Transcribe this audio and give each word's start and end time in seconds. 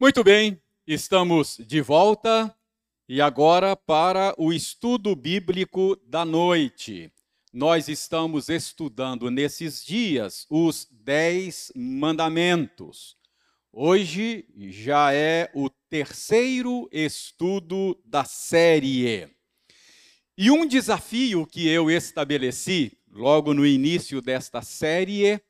Muito 0.00 0.22
bem, 0.22 0.62
estamos 0.86 1.56
de 1.66 1.80
volta 1.80 2.54
e 3.08 3.20
agora 3.20 3.74
para 3.74 4.32
o 4.38 4.52
estudo 4.52 5.16
bíblico 5.16 5.96
da 6.06 6.24
noite. 6.24 7.12
Nós 7.52 7.88
estamos 7.88 8.48
estudando 8.48 9.28
nesses 9.28 9.84
dias 9.84 10.46
os 10.48 10.86
Dez 10.88 11.72
Mandamentos. 11.74 13.16
Hoje 13.72 14.46
já 14.68 15.12
é 15.12 15.50
o 15.52 15.68
terceiro 15.90 16.88
estudo 16.92 18.00
da 18.04 18.24
série. 18.24 19.28
E 20.36 20.48
um 20.48 20.64
desafio 20.64 21.44
que 21.44 21.66
eu 21.66 21.90
estabeleci 21.90 22.96
logo 23.10 23.52
no 23.52 23.66
início 23.66 24.22
desta 24.22 24.62
série 24.62 25.42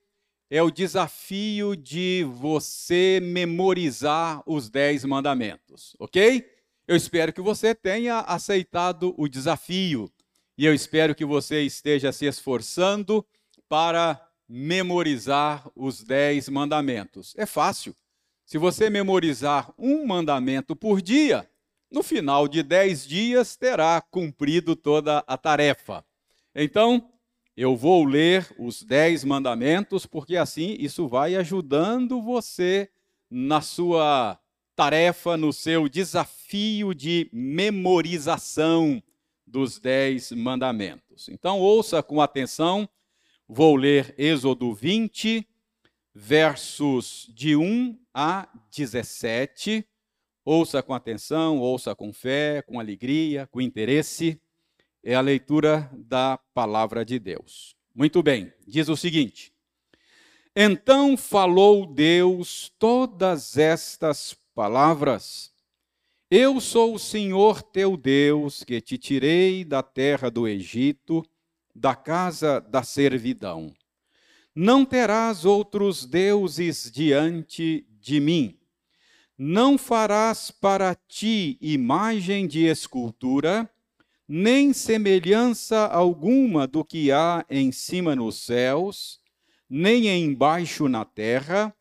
é 0.51 0.63
o 0.63 0.71
desafio 0.71 1.77
de 1.77 2.27
você 2.35 3.21
memorizar 3.23 4.43
os 4.47 4.71
dez 4.71 5.05
mandamentos, 5.05 5.95
ok? 5.99 6.45
Eu 6.87 6.97
espero 6.97 7.33
que 7.33 7.41
você 7.41 7.75
tenha 7.75 8.21
aceitado 8.21 9.15
o 9.19 9.29
desafio 9.29 10.11
e 10.57 10.65
eu 10.65 10.75
espero 10.75 11.15
que 11.15 11.25
você 11.25 11.63
esteja 11.63 12.11
se 12.13 12.25
esforçando 12.25 13.25
para 13.69 14.21
memorizar 14.49 15.69
os 15.77 16.03
dez 16.03 16.49
mandamentos. 16.49 17.35
É 17.37 17.45
fácil. 17.45 17.95
Se 18.47 18.57
você 18.57 18.89
memorizar 18.89 19.71
um 19.79 20.07
mandamento 20.07 20.75
por 20.75 21.03
dia, 21.03 21.49
no 21.91 22.03
final 22.03 22.49
de 22.49 22.63
dez 22.63 23.07
dias 23.07 23.57
terá 23.57 24.01
cumprido 24.01 24.75
toda 24.75 25.23
a 25.27 25.37
tarefa. 25.37 26.03
Então, 26.55 27.13
eu 27.61 27.75
vou 27.75 28.05
ler 28.05 28.55
os 28.57 28.85
dez 28.85 29.25
mandamentos, 29.25 30.07
porque 30.07 30.37
assim 30.37 30.77
isso 30.79 31.09
vai 31.09 31.35
ajudando 31.35 32.23
você 32.23 32.89
na 33.29 33.61
sua 33.61 34.39
tarefa, 34.77 35.37
no 35.37 35.53
seu 35.53 35.89
desafio 35.89 36.95
de 36.95 37.29
memorização 37.33 39.03
dos 39.45 39.81
dez 39.81 40.31
mandamentos. 40.31 41.29
Então, 41.29 41.59
ouça 41.59 42.01
com 42.01 42.21
atenção, 42.21 42.89
vou 43.49 43.75
ler 43.75 44.15
Êxodo 44.17 44.73
20, 44.73 45.45
versos 46.15 47.29
de 47.35 47.57
1 47.57 47.99
a 48.15 48.49
17. 48.71 49.85
Ouça 50.45 50.81
com 50.81 50.95
atenção, 50.95 51.59
ouça 51.59 51.93
com 51.93 52.13
fé, 52.13 52.63
com 52.63 52.79
alegria, 52.79 53.49
com 53.49 53.61
interesse 53.61 54.41
é 55.03 55.15
a 55.15 55.21
leitura 55.21 55.91
da 55.93 56.39
palavra 56.53 57.05
de 57.05 57.19
Deus. 57.19 57.77
Muito 57.95 58.23
bem, 58.23 58.53
diz 58.67 58.89
o 58.89 58.97
seguinte: 58.97 59.53
Então 60.55 61.17
falou 61.17 61.87
Deus 61.87 62.73
todas 62.79 63.57
estas 63.57 64.37
palavras: 64.55 65.53
Eu 66.31 66.61
sou 66.61 66.95
o 66.95 66.99
Senhor 66.99 67.63
teu 67.63 67.97
Deus, 67.97 68.63
que 68.63 68.81
te 68.81 68.99
tirei 68.99 69.65
da 69.65 69.83
terra 69.83 70.31
do 70.31 70.47
Egito, 70.47 71.25
da 71.75 71.95
casa 71.95 72.61
da 72.61 72.83
servidão. 72.83 73.75
Não 74.55 74.85
terás 74.85 75.45
outros 75.45 76.05
deuses 76.05 76.91
diante 76.91 77.87
de 78.01 78.19
mim. 78.19 78.59
Não 79.37 79.79
farás 79.79 80.51
para 80.51 80.97
ti 80.97 81.57
imagem 81.61 82.47
de 82.49 82.65
escultura, 82.65 83.71
nem 84.29 84.75
semelhança 84.75 85.87
alguma 85.87 86.67
do 86.67 86.85
que 86.85 87.11
há 87.11 87.47
em 87.49 87.73
cima 87.73 88.15
nos 88.15 88.45
céus, 88.45 89.19
nem 89.71 90.07
embaixo 90.07 90.87
na 90.87 91.05
terra, 91.05 91.75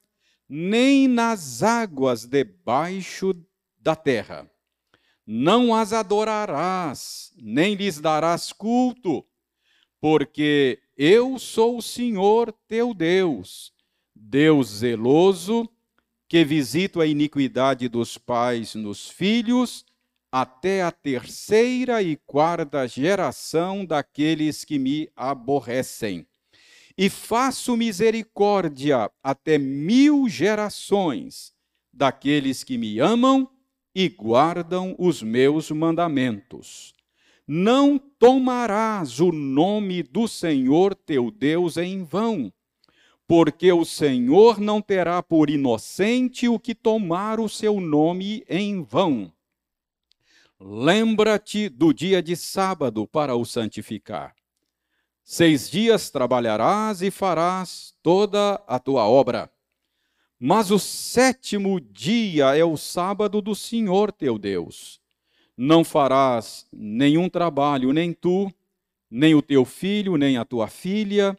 nem 0.47 1.09
nas 1.09 1.61
águas 1.61 2.25
debaixo 2.25 3.35
da 3.77 3.97
terra. 3.97 4.49
Não 5.25 5.75
as 5.75 5.91
adorarás, 5.91 7.33
nem 7.36 7.75
lhes 7.75 7.99
darás 7.99 8.53
culto, 8.53 9.25
porque 9.99 10.80
eu 10.95 11.37
sou 11.37 11.80
o 11.80 11.81
Senhor 11.81 12.53
teu 12.65 12.93
Deus, 12.93 13.73
Deus 14.15 14.69
zeloso, 14.69 15.69
que 16.30 16.45
visito 16.45 17.02
a 17.02 17.05
iniquidade 17.05 17.89
dos 17.89 18.17
pais 18.17 18.73
nos 18.73 19.09
filhos 19.09 19.86
até 20.42 20.83
a 20.83 20.92
terceira 20.92 22.03
e 22.03 22.15
quarta 22.15 22.87
geração 22.87 23.83
daqueles 23.83 24.64
que 24.64 24.77
me 24.77 25.09
aborrecem. 25.15 26.27
E 26.95 27.09
faço 27.09 27.75
misericórdia 27.75 29.09
até 29.23 29.58
mil 29.58 30.30
gerações 30.30 31.53
daqueles 31.92 32.64
que 32.64 32.77
me 32.77 32.99
amam 32.99 33.49
e 33.95 34.09
guardam 34.09 34.95
os 34.99 35.23
meus 35.23 35.71
mandamentos. 35.71 36.93
Não 37.48 37.98
tomarás 37.98 39.19
o 39.19 39.31
nome 39.31 40.04
do 40.04 40.27
Senhor 40.27 40.93
teu 40.93 41.31
Deus 41.31 41.77
em 41.77 42.04
vão, 42.04 42.54
porque 43.27 43.71
o 43.71 43.83
Senhor 43.83 44.59
não 44.59 44.83
terá 44.83 45.23
por 45.23 45.49
inocente 45.49 46.48
o 46.48 46.59
que 46.59 46.75
tomar 46.75 47.39
o 47.39 47.49
seu 47.49 47.81
nome 47.81 48.43
em 48.48 48.83
vão 48.83 49.31
Lembra-te 50.59 51.69
do 51.69 51.93
dia 51.93 52.21
de 52.21 52.35
sábado 52.35 53.05
para 53.05 53.35
o 53.35 53.45
santificar. 53.45 54.35
Seis 55.23 55.69
dias 55.69 56.09
trabalharás 56.09 57.01
e 57.01 57.11
farás 57.11 57.93
toda 58.01 58.55
a 58.67 58.79
tua 58.79 59.07
obra. 59.07 59.51
Mas 60.39 60.71
o 60.71 60.79
sétimo 60.79 61.79
dia 61.79 62.55
é 62.55 62.63
o 62.63 62.77
sábado 62.77 63.41
do 63.41 63.53
Senhor 63.53 64.11
teu 64.11 64.37
Deus. 64.37 64.99
Não 65.55 65.83
farás 65.83 66.67
nenhum 66.71 67.29
trabalho, 67.29 67.91
nem 67.91 68.13
tu, 68.13 68.51
nem 69.09 69.35
o 69.35 69.41
teu 69.41 69.65
filho, 69.65 70.15
nem 70.17 70.37
a 70.37 70.45
tua 70.45 70.67
filha, 70.67 71.37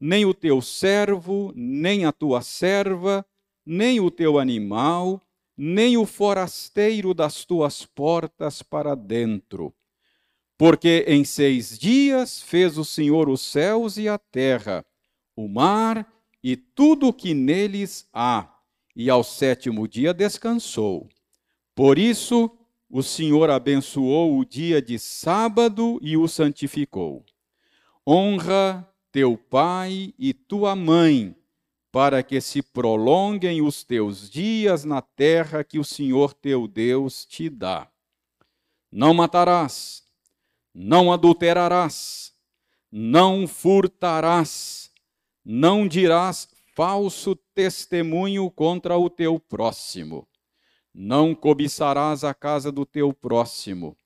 nem 0.00 0.24
o 0.24 0.32
teu 0.32 0.62
servo, 0.62 1.52
nem 1.54 2.04
a 2.04 2.12
tua 2.12 2.42
serva, 2.42 3.26
nem 3.64 4.00
o 4.00 4.10
teu 4.10 4.38
animal, 4.38 5.25
nem 5.56 5.96
o 5.96 6.04
forasteiro 6.04 7.14
das 7.14 7.44
tuas 7.44 7.86
portas 7.86 8.62
para 8.62 8.94
dentro. 8.94 9.74
Porque 10.58 11.04
em 11.06 11.24
seis 11.24 11.78
dias 11.78 12.42
fez 12.42 12.78
o 12.78 12.84
Senhor 12.84 13.28
os 13.28 13.40
céus 13.40 13.96
e 13.96 14.08
a 14.08 14.18
terra, 14.18 14.84
o 15.34 15.48
mar 15.48 16.10
e 16.42 16.56
tudo 16.56 17.08
o 17.08 17.12
que 17.12 17.34
neles 17.34 18.08
há, 18.12 18.54
e 18.94 19.10
ao 19.10 19.22
sétimo 19.22 19.86
dia 19.86 20.14
descansou. 20.14 21.08
Por 21.74 21.98
isso, 21.98 22.50
o 22.88 23.02
Senhor 23.02 23.50
abençoou 23.50 24.38
o 24.38 24.44
dia 24.44 24.80
de 24.80 24.98
sábado 24.98 25.98
e 26.00 26.16
o 26.16 26.26
santificou. 26.28 27.24
Honra 28.06 28.88
teu 29.10 29.36
pai 29.36 30.14
e 30.18 30.32
tua 30.32 30.76
mãe, 30.76 31.34
para 31.96 32.22
que 32.22 32.42
se 32.42 32.60
prolonguem 32.60 33.62
os 33.62 33.82
teus 33.82 34.28
dias 34.28 34.84
na 34.84 35.00
terra 35.00 35.64
que 35.64 35.78
o 35.78 35.84
Senhor 35.84 36.34
teu 36.34 36.68
Deus 36.68 37.24
te 37.24 37.48
dá. 37.48 37.88
Não 38.92 39.14
matarás, 39.14 40.04
não 40.74 41.10
adulterarás, 41.10 42.34
não 42.92 43.48
furtarás, 43.48 44.92
não 45.42 45.88
dirás 45.88 46.50
falso 46.74 47.34
testemunho 47.54 48.50
contra 48.50 48.98
o 48.98 49.08
teu 49.08 49.40
próximo. 49.40 50.28
Não 50.92 51.34
cobiçarás 51.34 52.24
a 52.24 52.34
casa 52.34 52.70
do 52.70 52.84
teu 52.84 53.10
próximo, 53.10 53.96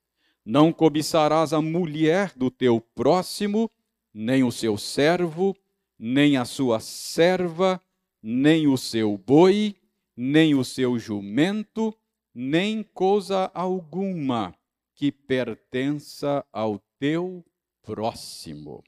não 0.44 0.72
cobiçarás 0.72 1.52
a 1.52 1.60
mulher 1.60 2.32
do 2.36 2.52
teu 2.52 2.80
próximo, 2.80 3.68
nem 4.14 4.44
o 4.44 4.52
seu 4.52 4.78
servo, 4.78 5.56
nem 6.02 6.38
a 6.38 6.46
sua 6.46 6.80
serva, 6.80 7.78
nem 8.22 8.66
o 8.66 8.78
seu 8.78 9.18
boi, 9.18 9.76
nem 10.16 10.54
o 10.54 10.64
seu 10.64 10.98
jumento, 10.98 11.94
nem 12.34 12.82
coisa 12.82 13.50
alguma 13.52 14.54
que 14.94 15.12
pertença 15.12 16.44
ao 16.50 16.78
teu 16.98 17.44
próximo. 17.82 18.82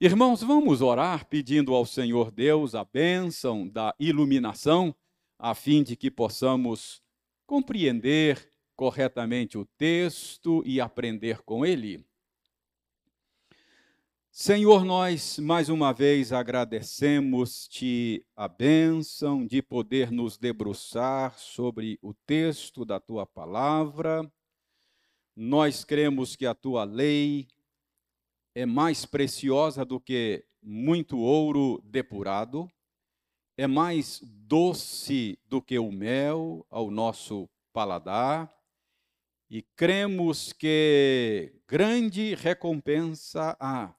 Irmãos, 0.00 0.42
vamos 0.42 0.82
orar 0.82 1.26
pedindo 1.26 1.74
ao 1.74 1.86
Senhor 1.86 2.30
Deus 2.30 2.74
a 2.74 2.84
bênção 2.84 3.66
da 3.66 3.94
iluminação, 3.98 4.94
a 5.38 5.54
fim 5.54 5.82
de 5.82 5.96
que 5.96 6.10
possamos 6.10 7.00
compreender 7.46 8.52
corretamente 8.76 9.56
o 9.56 9.64
texto 9.64 10.62
e 10.66 10.80
aprender 10.80 11.42
com 11.42 11.64
ele. 11.64 12.05
Senhor, 14.38 14.84
nós 14.84 15.38
mais 15.38 15.70
uma 15.70 15.94
vez 15.94 16.30
agradecemos-te 16.30 18.22
a 18.36 18.46
bênção 18.46 19.46
de 19.46 19.62
poder 19.62 20.12
nos 20.12 20.36
debruçar 20.36 21.38
sobre 21.38 21.98
o 22.02 22.12
texto 22.12 22.84
da 22.84 23.00
tua 23.00 23.24
palavra. 23.24 24.30
Nós 25.34 25.84
cremos 25.84 26.36
que 26.36 26.44
a 26.44 26.54
tua 26.54 26.84
lei 26.84 27.48
é 28.54 28.66
mais 28.66 29.06
preciosa 29.06 29.86
do 29.86 29.98
que 29.98 30.44
muito 30.62 31.16
ouro 31.16 31.80
depurado 31.82 32.70
é 33.56 33.66
mais 33.66 34.20
doce 34.22 35.38
do 35.46 35.62
que 35.62 35.78
o 35.78 35.90
mel 35.90 36.66
ao 36.68 36.90
nosso 36.90 37.48
paladar, 37.72 38.54
e 39.48 39.62
cremos 39.62 40.52
que 40.52 41.54
grande 41.66 42.34
recompensa 42.34 43.56
há 43.58 43.94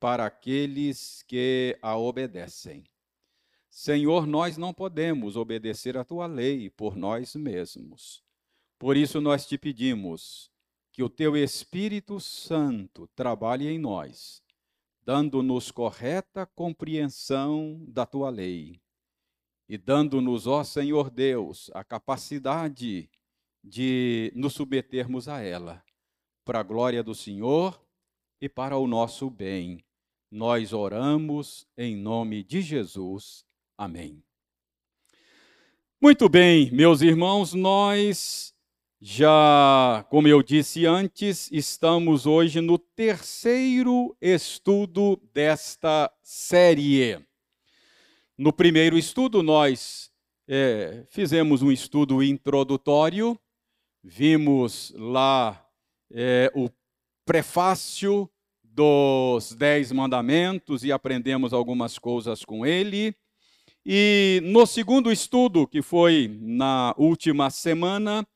para 0.00 0.24
aqueles 0.24 1.22
que 1.28 1.78
a 1.82 1.96
obedecem. 1.96 2.84
Senhor, 3.68 4.26
nós 4.26 4.56
não 4.56 4.74
podemos 4.74 5.36
obedecer 5.36 5.96
a 5.96 6.04
tua 6.04 6.26
lei 6.26 6.70
por 6.70 6.96
nós 6.96 7.36
mesmos. 7.36 8.24
Por 8.78 8.96
isso 8.96 9.20
nós 9.20 9.46
te 9.46 9.58
pedimos 9.58 10.50
que 10.90 11.02
o 11.02 11.08
teu 11.08 11.36
Espírito 11.36 12.18
Santo 12.18 13.06
trabalhe 13.14 13.68
em 13.68 13.78
nós, 13.78 14.42
dando-nos 15.04 15.70
correta 15.70 16.46
compreensão 16.46 17.84
da 17.86 18.04
tua 18.06 18.30
lei 18.30 18.80
e 19.68 19.78
dando-nos, 19.78 20.48
ó 20.48 20.64
Senhor 20.64 21.10
Deus, 21.10 21.70
a 21.72 21.84
capacidade 21.84 23.08
de 23.62 24.32
nos 24.34 24.54
submetermos 24.54 25.28
a 25.28 25.40
ela, 25.42 25.84
para 26.44 26.58
a 26.58 26.64
glória 26.64 27.04
do 27.04 27.14
Senhor 27.14 27.80
e 28.40 28.48
para 28.48 28.76
o 28.76 28.88
nosso 28.88 29.30
bem. 29.30 29.84
Nós 30.30 30.72
oramos 30.72 31.66
em 31.76 31.96
nome 31.96 32.44
de 32.44 32.62
Jesus. 32.62 33.44
Amém. 33.76 34.22
Muito 36.00 36.28
bem, 36.28 36.70
meus 36.70 37.02
irmãos, 37.02 37.52
nós 37.52 38.54
já, 39.00 40.06
como 40.08 40.28
eu 40.28 40.42
disse 40.42 40.86
antes, 40.86 41.50
estamos 41.50 42.26
hoje 42.26 42.60
no 42.60 42.78
terceiro 42.78 44.16
estudo 44.20 45.20
desta 45.32 46.10
série. 46.22 47.18
No 48.38 48.52
primeiro 48.52 48.96
estudo, 48.96 49.42
nós 49.42 50.10
é, 50.48 51.04
fizemos 51.10 51.60
um 51.62 51.72
estudo 51.72 52.22
introdutório 52.22 53.38
vimos 54.02 54.92
lá 54.96 55.66
é, 56.10 56.50
o 56.54 56.70
prefácio 57.24 58.28
dos 58.72 59.54
Dez 59.54 59.90
Mandamentos 59.92 60.84
e 60.84 60.92
aprendemos 60.92 61.52
algumas 61.52 61.98
coisas 61.98 62.44
com 62.44 62.64
ele. 62.64 63.14
E 63.84 64.40
no 64.44 64.66
segundo 64.66 65.10
estudo, 65.10 65.66
que 65.66 65.82
foi 65.82 66.30
na 66.40 66.94
última 66.96 67.50
semana, 67.50 68.26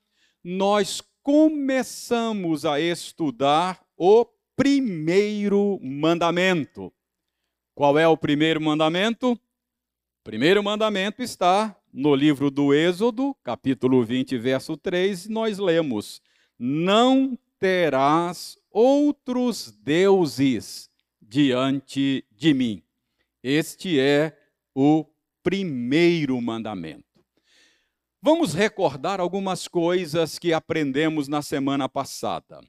nós 0.42 1.02
começamos 1.22 2.64
a 2.64 2.80
estudar 2.80 3.80
o 3.96 4.26
primeiro 4.56 5.78
mandamento. 5.82 6.92
Qual 7.74 7.98
é 7.98 8.06
o 8.06 8.16
primeiro 8.16 8.60
mandamento? 8.60 9.32
O 9.32 10.24
primeiro 10.24 10.62
mandamento 10.62 11.22
está 11.22 11.76
no 11.92 12.14
livro 12.14 12.50
do 12.50 12.74
Êxodo, 12.74 13.36
capítulo 13.42 14.04
20, 14.04 14.36
verso 14.38 14.76
3, 14.76 15.28
nós 15.28 15.58
lemos: 15.58 16.20
Não 16.58 17.38
terás 17.58 18.58
outros 18.74 19.70
deuses 19.70 20.90
diante 21.22 22.26
de 22.32 22.52
mim. 22.52 22.82
Este 23.40 24.00
é 24.00 24.36
o 24.74 25.06
primeiro 25.44 26.40
mandamento. 26.40 27.04
Vamos 28.20 28.52
recordar 28.52 29.20
algumas 29.20 29.68
coisas 29.68 30.40
que 30.40 30.52
aprendemos 30.52 31.28
na 31.28 31.40
semana 31.40 31.88
passada. 31.88 32.60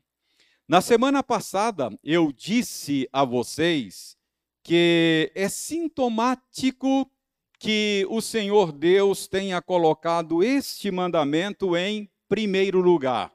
Na 0.68 0.80
semana 0.80 1.24
passada, 1.24 1.90
eu 2.04 2.31
disse 2.31 3.10
a 3.12 3.24
vocês 3.24 4.16
que 4.63 5.31
é 5.34 5.50
sintomático 5.50 7.10
que 7.57 8.06
o 8.10 8.22
Senhor 8.22 8.72
Deus 8.72 9.28
tenha 9.28 9.62
colocado 9.62 10.44
este 10.44 10.92
mandamento 10.92 11.75
em 11.75 12.12
primeiro 12.28 12.81
lugar, 12.81 13.31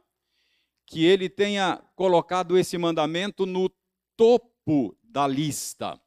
que 0.91 1.05
ele 1.05 1.29
tenha 1.29 1.81
colocado 1.95 2.59
esse 2.59 2.77
mandamento 2.77 3.47
no 3.47 3.71
topo 4.17 4.99
da 5.05 5.25
lista. 5.25 6.01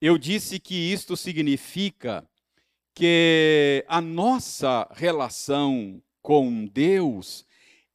Eu 0.00 0.18
disse 0.18 0.58
que 0.58 0.74
isto 0.74 1.16
significa 1.16 2.28
que 2.92 3.84
a 3.86 4.00
nossa 4.00 4.88
relação 4.90 6.02
com 6.20 6.66
Deus 6.66 7.46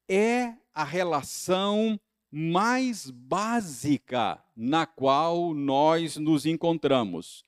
é 0.07 0.53
a 0.73 0.85
relação 0.85 1.99
mais 2.31 3.09
básica 3.09 4.41
na 4.55 4.85
qual 4.85 5.53
nós 5.53 6.15
nos 6.15 6.45
encontramos. 6.45 7.43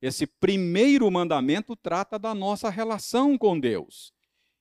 Esse 0.00 0.28
primeiro 0.28 1.10
mandamento 1.10 1.74
trata 1.74 2.20
da 2.20 2.32
nossa 2.32 2.70
relação 2.70 3.36
com 3.36 3.58
Deus. 3.58 4.12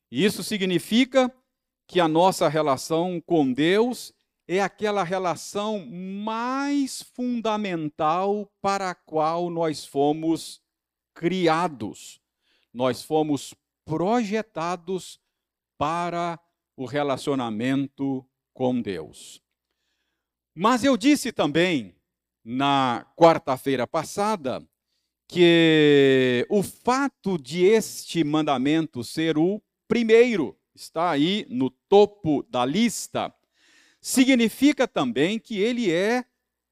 Isso 0.10 0.44
significa 0.44 1.32
que 1.88 2.00
a 2.00 2.08
nossa 2.08 2.48
relação 2.48 3.22
com 3.26 3.52
Deus 3.52 4.14
é 4.48 4.62
aquela 4.62 5.04
relação 5.04 5.86
mais 5.88 7.02
fundamental 7.02 8.52
para 8.62 8.92
a 8.92 8.96
qual 8.96 9.50
nós 9.50 9.86
fomos 9.86 10.62
criados. 11.14 12.20
Nós 12.74 13.02
fomos 13.02 13.54
projetados 13.86 15.20
para 15.78 16.40
o 16.76 16.86
relacionamento 16.86 18.26
com 18.54 18.82
Deus. 18.82 19.42
Mas 20.54 20.84
eu 20.84 20.96
disse 20.96 21.32
também 21.32 21.96
na 22.44 23.06
quarta-feira 23.16 23.88
passada 23.88 24.66
que 25.28 26.46
o 26.50 26.62
fato 26.62 27.38
de 27.38 27.66
este 27.66 28.24
mandamento 28.24 29.04
ser 29.04 29.38
o 29.38 29.62
primeiro, 29.88 30.58
está 30.76 31.10
aí 31.10 31.46
no 31.50 31.70
topo 31.70 32.44
da 32.50 32.66
lista, 32.66 33.34
significa 34.02 34.88
também 34.88 35.40
que 35.40 35.58
ele 35.58 35.92
é 35.92 36.26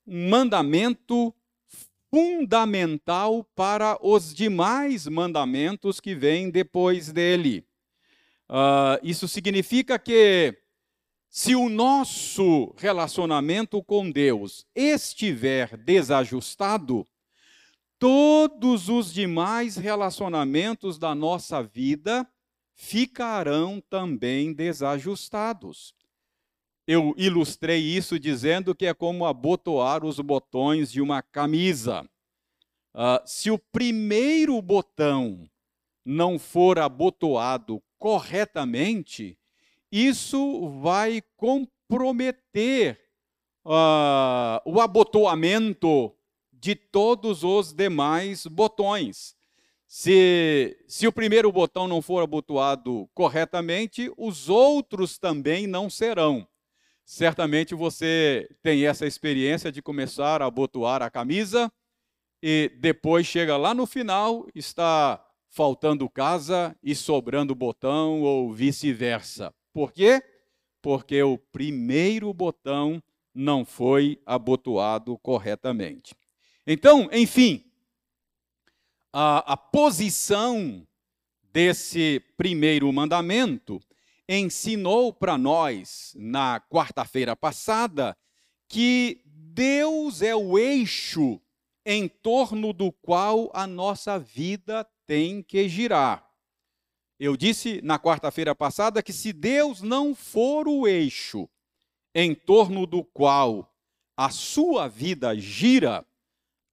um 0.06 0.30
mandamento 0.30 1.34
fundamental 2.12 3.44
para 3.56 3.98
os 4.06 4.34
demais 4.34 5.08
mandamentos 5.08 6.00
que 6.00 6.14
vêm 6.14 6.52
depois 6.52 7.12
dele. 7.12 7.66
Uh, 8.48 9.00
isso 9.02 9.28
significa 9.28 9.98
que 9.98 10.56
se 11.28 11.56
o 11.56 11.70
nosso 11.70 12.76
relacionamento 12.78 13.82
com 13.82 14.12
Deus 14.12 14.68
estiver 14.76 15.76
desajustado, 15.76 17.08
todos 17.98 18.90
os 18.90 19.12
demais 19.12 19.76
relacionamentos 19.76 21.00
da 21.00 21.16
nossa 21.16 21.64
vida 21.64 22.28
ficarão 22.76 23.82
também 23.90 24.54
desajustados. 24.54 25.94
Eu 26.86 27.14
ilustrei 27.18 27.80
isso 27.80 28.20
dizendo 28.20 28.76
que 28.76 28.86
é 28.86 28.94
como 28.94 29.26
abotoar 29.26 30.04
os 30.04 30.20
botões 30.20 30.92
de 30.92 31.02
uma 31.02 31.22
camisa. 31.22 32.08
Uh, 32.94 33.22
se 33.26 33.50
o 33.50 33.58
primeiro 33.58 34.62
botão 34.62 35.50
não 36.06 36.38
for 36.38 36.78
abotoado 36.78 37.82
corretamente, 37.98 39.38
isso 39.90 40.70
vai 40.82 41.24
comprometer 41.38 43.00
uh, 43.66 44.60
o 44.66 44.82
abotoamento 44.82 46.14
de 46.52 46.76
todos 46.76 47.44
os 47.44 47.74
demais 47.74 48.46
botões. 48.46 49.36
Se, 49.96 50.76
se 50.88 51.06
o 51.06 51.12
primeiro 51.12 51.52
botão 51.52 51.88
não 51.88 52.02
for 52.02 52.24
abotoado 52.24 53.08
corretamente, 53.14 54.12
os 54.18 54.50
outros 54.50 55.20
também 55.20 55.68
não 55.68 55.88
serão. 55.88 56.48
Certamente 57.06 57.76
você 57.76 58.50
tem 58.64 58.88
essa 58.88 59.06
experiência 59.06 59.72
de 59.72 59.84
começar 59.84 60.42
a 60.42 60.48
abotoar 60.48 61.04
a 61.04 61.12
camisa 61.12 61.72
e 62.42 62.72
depois 62.80 63.28
chega 63.28 63.56
lá 63.56 63.76
no 63.76 63.86
final, 63.86 64.48
está 64.56 65.24
faltando 65.48 66.10
casa 66.10 66.76
e 66.82 66.96
sobrando 66.96 67.54
botão 67.54 68.24
ou 68.24 68.52
vice-versa. 68.52 69.54
Por 69.72 69.94
quê? 69.94 70.24
Porque 70.82 71.22
o 71.22 71.38
primeiro 71.38 72.34
botão 72.34 73.00
não 73.32 73.64
foi 73.64 74.20
abotoado 74.26 75.20
corretamente. 75.20 76.16
Então, 76.66 77.08
enfim, 77.14 77.64
a, 79.14 79.54
a 79.54 79.56
posição 79.56 80.86
desse 81.54 82.20
primeiro 82.36 82.92
mandamento 82.92 83.80
ensinou 84.28 85.14
para 85.14 85.38
nós, 85.38 86.14
na 86.18 86.60
quarta-feira 86.60 87.36
passada, 87.36 88.18
que 88.68 89.22
Deus 89.26 90.24
é 90.24 90.36
o 90.36 90.58
eixo 90.58 91.40
em 91.86 92.08
torno 92.08 92.74
do 92.74 92.92
qual 92.92 93.52
a 93.54 93.68
nossa 93.68 94.18
vida 94.18 94.84
tem 95.06 95.44
que 95.44 95.70
girar. 95.70 96.28
Eu 97.20 97.38
disse 97.38 97.82
na 97.84 98.00
quarta-feira 98.00 98.56
passada 98.56 99.04
que 99.04 99.14
se 99.14 99.32
Deus 99.32 99.82
não 99.82 100.16
for 100.16 100.68
o 100.68 100.88
eixo 100.88 101.48
em 102.16 102.34
torno 102.34 102.88
do 102.88 103.04
qual 103.04 103.72
a 104.18 104.30
sua 104.30 104.88
vida 104.88 105.38
gira, 105.38 106.06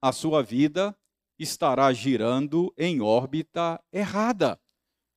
a 0.01 0.11
sua 0.11 0.41
vida 0.41 0.97
estará 1.41 1.91
girando 1.91 2.73
em 2.77 3.01
órbita 3.01 3.81
errada, 3.91 4.59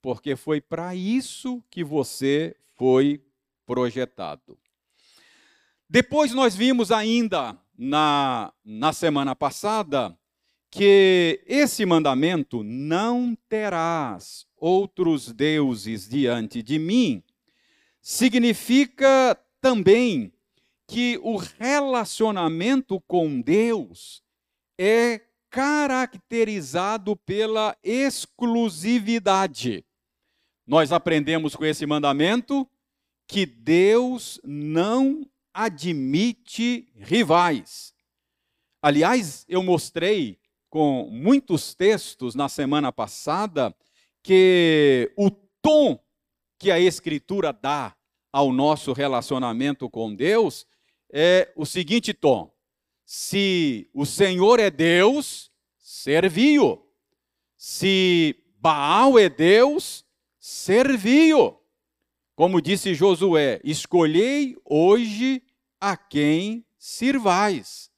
porque 0.00 0.36
foi 0.36 0.60
para 0.60 0.94
isso 0.94 1.62
que 1.70 1.84
você 1.84 2.56
foi 2.74 3.22
projetado. 3.66 4.58
Depois 5.88 6.32
nós 6.32 6.54
vimos 6.54 6.90
ainda 6.90 7.56
na, 7.76 8.52
na 8.64 8.92
semana 8.92 9.36
passada 9.36 10.16
que 10.70 11.40
esse 11.46 11.86
mandamento, 11.86 12.64
não 12.64 13.36
terás 13.48 14.46
outros 14.56 15.30
deuses 15.30 16.08
diante 16.08 16.62
de 16.62 16.78
mim, 16.78 17.22
significa 18.00 19.38
também 19.60 20.32
que 20.86 21.18
o 21.22 21.36
relacionamento 21.36 23.00
com 23.02 23.40
Deus 23.40 24.22
é 24.76 25.20
caracterizado 25.54 27.14
pela 27.14 27.76
exclusividade. 27.80 29.86
Nós 30.66 30.90
aprendemos 30.90 31.54
com 31.54 31.64
esse 31.64 31.86
mandamento 31.86 32.68
que 33.28 33.46
Deus 33.46 34.40
não 34.42 35.24
admite 35.52 36.88
rivais. 36.96 37.94
Aliás, 38.82 39.46
eu 39.48 39.62
mostrei 39.62 40.40
com 40.68 41.08
muitos 41.08 41.72
textos 41.72 42.34
na 42.34 42.48
semana 42.48 42.90
passada 42.90 43.72
que 44.24 45.12
o 45.16 45.30
tom 45.62 45.96
que 46.58 46.72
a 46.72 46.80
Escritura 46.80 47.52
dá 47.52 47.94
ao 48.32 48.52
nosso 48.52 48.92
relacionamento 48.92 49.88
com 49.88 50.12
Deus 50.12 50.66
é 51.12 51.52
o 51.54 51.64
seguinte 51.64 52.12
tom: 52.12 52.52
se 53.04 53.88
o 53.92 54.06
Senhor 54.06 54.58
é 54.58 54.70
Deus, 54.70 55.50
serviu. 55.78 56.84
Se 57.56 58.36
Baal 58.58 59.18
é 59.18 59.28
Deus, 59.28 60.04
serviu. 60.38 61.58
Como 62.34 62.60
disse 62.60 62.94
Josué: 62.94 63.60
escolhei 63.62 64.56
hoje 64.64 65.42
a 65.80 65.96
quem 65.96 66.64
sirvais. 66.78 67.90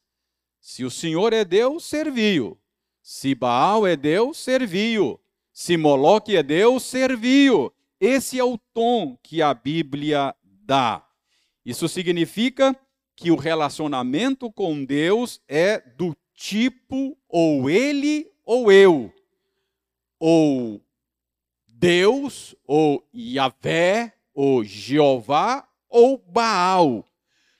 Se 0.61 0.85
o 0.85 0.91
Senhor 0.91 1.33
é 1.33 1.45
Deus, 1.45 1.85
serviu. 1.85 2.59
Se 3.03 3.35
Baal 3.35 3.87
é 3.87 3.97
Deus, 3.97 4.37
serviu. 4.37 5.21
Se 5.53 5.77
Moloque 5.77 6.37
é 6.37 6.43
Deus, 6.43 6.83
serviu. 6.83 7.73
Esse 8.01 8.39
é 8.39 8.45
o 8.45 8.59
tom 8.75 9.17
que 9.23 9.41
a 9.41 9.55
Bíblia 9.55 10.35
dá. 10.43 11.07
Isso 11.65 11.89
significa 11.89 12.77
que 13.17 13.31
o 13.31 13.37
relacionamento 13.37 14.53
com 14.53 14.85
Deus 14.85 15.41
é 15.49 15.81
do 15.81 16.15
tipo 16.35 17.17
ou 17.27 17.69
ele 17.69 18.31
ou 18.45 18.71
eu, 18.71 19.13
ou 20.21 20.81
Deus, 21.67 22.55
ou 22.65 23.05
Yahvé, 23.15 24.15
ou 24.33 24.63
Jeová, 24.63 25.69
ou 25.89 26.19
Baal. 26.19 27.05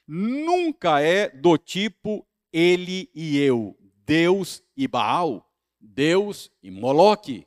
Nunca 0.07 1.01
é 1.01 1.29
do 1.29 1.59
tipo 1.59 2.25
ele 2.53 3.11
e 3.13 3.39
eu, 3.39 3.77
Deus 4.07 4.63
e 4.77 4.87
Baal, 4.87 5.51
Deus 5.81 6.51
e 6.63 6.71
Moloque. 6.71 7.47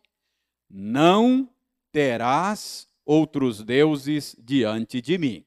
Não 0.69 1.49
terás 1.91 2.87
outros 3.05 3.63
deuses 3.63 4.35
diante 4.37 5.01
de 5.01 5.17
mim. 5.17 5.45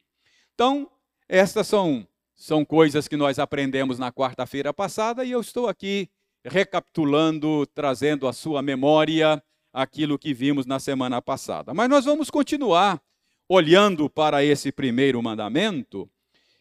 Então, 0.55 0.91
estas 1.29 1.67
são 1.67 2.07
são 2.43 2.65
coisas 2.65 3.07
que 3.07 3.17
nós 3.17 3.39
aprendemos 3.39 4.01
na 4.01 4.11
quarta-feira 4.11 4.75
passada 4.75 5.25
e 5.25 5.31
eu 5.31 5.41
estou 5.41 5.69
aqui 5.69 6.11
recapitulando, 6.45 7.65
trazendo 7.67 8.27
à 8.27 8.33
sua 8.33 8.61
memória 8.61 9.41
aquilo 9.73 10.19
que 10.19 10.35
vimos 10.35 10.67
na 10.67 10.81
semana 10.81 11.23
passada. 11.23 11.73
Mas 11.73 11.89
nós 11.89 12.05
vamos 12.05 12.31
continuar 12.31 13.01
olhando 13.49 14.11
para 14.11 14.45
esse 14.45 14.73
primeiro 14.73 15.23
mandamento. 15.23 16.11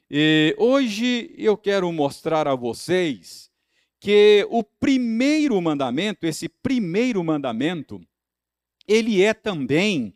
E 0.08 0.56
hoje 0.60 1.34
eu 1.36 1.58
quero 1.58 1.92
mostrar 1.92 2.48
a 2.48 2.54
vocês 2.54 3.50
que 4.00 4.46
o 4.52 4.64
primeiro 4.64 5.60
mandamento, 5.60 6.28
esse 6.28 6.48
primeiro 6.48 7.24
mandamento, 7.24 8.00
ele 8.88 9.24
é 9.24 9.34
também 9.34 10.14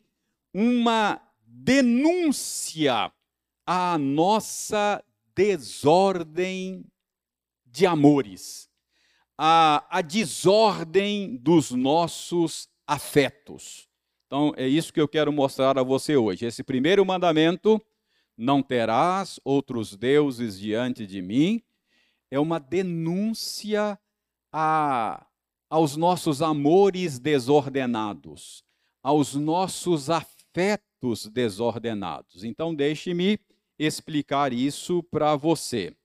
uma 0.54 1.20
denúncia 1.44 3.12
à 3.66 3.98
nossa 3.98 5.04
desordem 5.36 6.86
de 7.66 7.86
amores, 7.86 8.70
a, 9.38 9.86
a 9.90 10.02
desordem 10.02 11.36
dos 11.36 11.72
nossos 11.72 12.70
afetos. 12.88 13.90
Então, 14.28 14.54
é 14.56 14.68
isso 14.68 14.94
que 14.94 15.02
eu 15.02 15.08
quero 15.08 15.32
mostrar 15.32 15.78
a 15.78 15.84
você 15.84 16.16
hoje. 16.16 16.46
Esse 16.46 16.64
primeiro 16.64 17.06
mandamento, 17.06 17.82
não 18.38 18.64
terás 18.64 19.40
outros 19.44 19.96
deuses 19.96 20.58
diante 20.58 21.06
de 21.06 21.22
mim, 21.22 21.62
é 22.32 22.40
uma 22.40 22.60
denúncia 22.60 24.00
a, 24.52 25.26
aos 25.70 25.96
nossos 25.96 26.42
amores 26.42 27.20
desordenados, 27.20 28.64
aos 29.04 29.36
nossos 29.36 30.10
afetos 30.10 31.28
desordenados. 31.28 32.44
Então, 32.44 32.74
deixe-me 32.74 33.40
explicar 33.78 34.54
isso 34.54 35.04
para 35.04 35.36
você. 35.36 35.96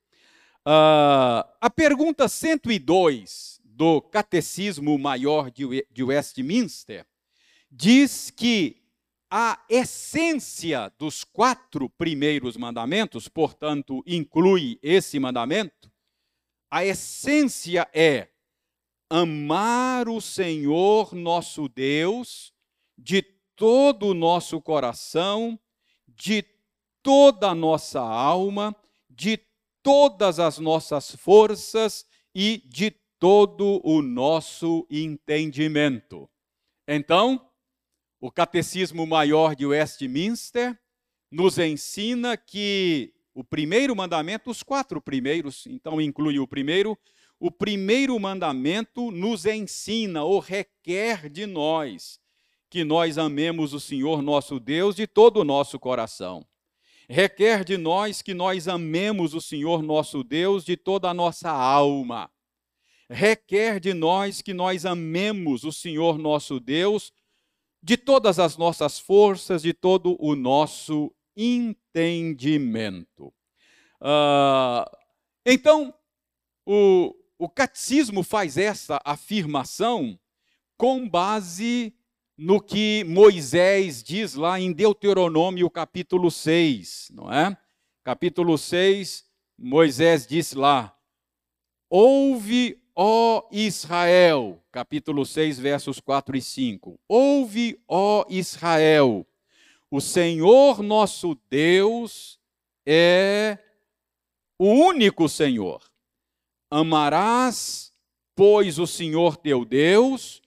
Uh, 0.67 1.43
a 1.61 1.71
pergunta 1.75 2.29
102 2.29 3.61
do 3.65 4.03
Catecismo 4.03 4.99
Maior 4.99 5.51
de 5.51 6.03
Westminster 6.03 7.07
diz 7.71 8.31
que 8.31 8.81
a 9.31 9.65
essência 9.69 10.93
dos 10.99 11.23
quatro 11.25 11.89
primeiros 11.89 12.57
mandamentos, 12.57 13.29
portanto, 13.29 14.03
inclui 14.07 14.79
esse 14.83 15.19
mandamento, 15.21 15.91
a 16.71 16.85
essência 16.85 17.89
é 17.95 18.29
amar 19.09 20.09
o 20.09 20.21
Senhor 20.21 21.15
nosso 21.15 21.69
Deus 21.69 22.53
de 22.99 23.23
todo 23.57 24.09
o 24.09 24.15
nosso 24.15 24.61
coração, 24.61 25.59
de 26.09 26.45
toda 27.03 27.49
a 27.49 27.55
nossa 27.55 28.01
alma, 28.01 28.75
de 29.09 29.39
todas 29.83 30.39
as 30.39 30.59
nossas 30.59 31.15
forças 31.15 32.07
e 32.35 32.63
de 32.67 32.91
todo 33.19 33.81
o 33.85 34.01
nosso 34.03 34.87
entendimento. 34.91 36.29
Então, 36.87 37.49
o 38.21 38.31
Catecismo 38.31 39.07
Maior 39.07 39.55
de 39.55 39.67
Westminster 39.67 40.79
nos 41.31 41.59
ensina 41.59 42.37
que 42.37 43.15
o 43.35 43.45
primeiro 43.45 43.95
mandamento, 43.95 44.51
os 44.51 44.63
quatro 44.63 45.01
primeiros, 45.01 45.67
então 45.67 46.01
inclui 46.01 46.39
o 46.39 46.47
primeiro, 46.47 46.99
o 47.39 47.51
primeiro 47.51 48.19
mandamento 48.19 49.11
nos 49.11 49.47
ensina 49.47 50.25
ou 50.25 50.41
requer 50.41 51.29
de 51.31 51.47
nós 51.47 52.21
que 52.69 52.85
nós 52.85 53.19
amemos 53.19 53.73
o 53.73 53.81
Senhor 53.81 54.23
nosso 54.23 54.61
Deus 54.61 54.95
de 54.95 55.07
todo 55.07 55.39
o 55.39 55.45
nosso 55.45 55.79
coração 55.79 56.47
requer 57.11 57.65
de 57.65 57.77
nós 57.77 58.23
que 58.23 58.33
nós 58.33 58.69
amemos 58.69 59.35
o 59.35 59.41
Senhor 59.41 59.83
nosso 59.83 60.23
Deus 60.23 60.65
de 60.65 60.77
toda 60.77 61.11
a 61.11 61.15
nossa 61.15 61.51
alma. 61.51 62.31
Requer 63.11 63.81
de 63.81 63.93
nós 63.93 64.41
que 64.41 64.55
nós 64.55 64.87
amemos 64.87 65.65
o 65.65 65.73
Senhor 65.73 66.17
nosso 66.17 66.61
Deus 66.61 67.13
de 67.83 67.97
todas 67.97 68.39
as 68.39 68.57
nossas 68.57 69.01
forças, 69.01 69.63
de 69.63 69.75
todo 69.75 70.17
o 70.21 70.37
nosso 70.37 71.13
entendimento. 71.37 73.35
Uh, 74.01 74.87
então, 75.45 75.93
o, 76.65 77.13
o 77.37 77.49
catecismo 77.49 78.23
faz 78.23 78.57
essa 78.57 79.01
afirmação 79.05 80.17
com 80.77 81.09
base 81.09 81.93
no 82.43 82.59
que 82.59 83.05
Moisés 83.05 84.03
diz 84.03 84.35
lá 84.35 84.59
em 84.59 84.73
Deuteronômio 84.73 85.69
capítulo 85.69 86.31
6, 86.31 87.11
não 87.13 87.31
é? 87.31 87.55
Capítulo 88.03 88.57
6, 88.57 89.27
Moisés 89.59 90.27
diz 90.27 90.55
lá: 90.55 90.97
Ouve, 91.91 92.83
ó 92.97 93.47
Israel, 93.53 94.59
capítulo 94.73 95.27
6, 95.27 95.59
versos 95.59 96.01
4 96.01 96.35
e 96.35 96.41
5. 96.41 96.99
Ouve, 97.07 97.79
ó 97.87 98.25
Israel, 98.31 99.27
o 99.91 100.01
Senhor 100.01 100.83
nosso 100.83 101.39
Deus 101.51 102.41
é 102.87 103.59
o 104.59 104.65
único 104.65 105.29
Senhor. 105.29 105.83
Amarás, 106.71 107.93
pois, 108.35 108.79
o 108.79 108.87
Senhor 108.87 109.37
teu 109.37 109.63
Deus 109.63 110.40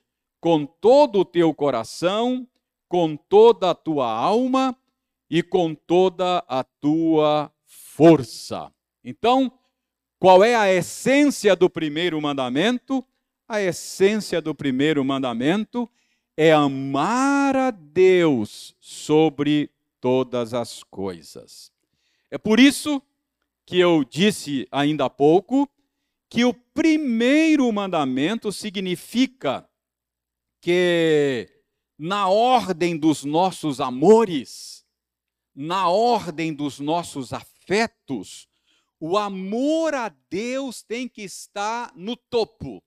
com 0.43 0.65
todo 0.65 1.19
o 1.19 1.25
teu 1.25 1.53
coração, 1.53 2.45
com 2.89 3.15
toda 3.15 3.69
a 3.69 3.73
tua 3.73 4.11
alma 4.11 4.77
e 5.29 5.41
com 5.41 5.73
toda 5.73 6.43
a 6.49 6.65
tua 6.65 7.49
força. 7.65 8.69
Então, 9.01 9.49
qual 10.19 10.43
é 10.43 10.53
a 10.53 10.69
essência 10.69 11.55
do 11.55 11.69
primeiro 11.69 12.21
mandamento? 12.21 13.01
a 13.47 13.61
essência 13.61 14.41
do 14.41 14.55
primeiro 14.55 15.05
mandamento 15.05 15.89
é 16.35 16.51
amar 16.51 17.55
a 17.55 17.71
Deus 17.71 18.75
sobre 18.79 19.69
todas 20.01 20.53
as 20.55 20.81
coisas. 20.83 21.71
É 22.31 22.37
por 22.37 22.59
isso 22.59 23.01
que 23.63 23.79
eu 23.79 24.03
disse 24.03 24.67
ainda 24.71 25.05
há 25.05 25.09
pouco 25.09 25.69
que 26.27 26.43
o 26.43 26.53
primeiro 26.53 27.71
mandamento 27.71 28.51
significa 28.51 29.67
que, 30.63 31.49
na 31.99 32.29
ordem 32.29 32.97
dos 32.97 33.25
nossos 33.25 33.81
amores, 33.81 34.85
na 35.53 35.89
ordem 35.89 36.53
dos 36.53 36.79
nossos 36.79 37.33
afetos, 37.33 38.47
o 38.97 39.17
amor 39.17 39.93
a 39.93 40.07
Deus 40.29 40.81
tem 40.81 41.09
que 41.09 41.23
estar 41.23 41.91
no 41.97 42.15
topo. 42.15 42.81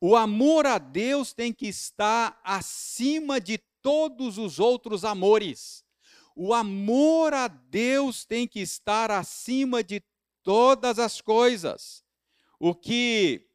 O 0.00 0.14
amor 0.14 0.64
a 0.64 0.78
Deus 0.78 1.32
tem 1.32 1.52
que 1.52 1.66
estar 1.66 2.40
acima 2.44 3.40
de 3.40 3.58
todos 3.82 4.38
os 4.38 4.60
outros 4.60 5.04
amores. 5.04 5.84
O 6.36 6.54
amor 6.54 7.34
a 7.34 7.48
Deus 7.48 8.24
tem 8.24 8.46
que 8.46 8.60
estar 8.60 9.10
acima 9.10 9.82
de 9.82 10.00
todas 10.44 11.00
as 11.00 11.20
coisas. 11.20 12.04
O 12.60 12.76
que 12.76 13.48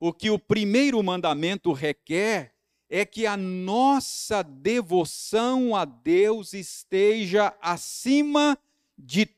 o 0.00 0.12
que 0.12 0.28
o 0.28 0.40
primeiro 0.40 1.00
mandamento 1.04 1.72
requer 1.72 2.58
é 2.92 3.06
que 3.06 3.24
a 3.24 3.36
nossa 3.36 4.42
devoção 4.42 5.76
a 5.76 5.84
Deus 5.84 6.52
esteja 6.52 7.56
acima 7.62 8.58
de 8.98 9.28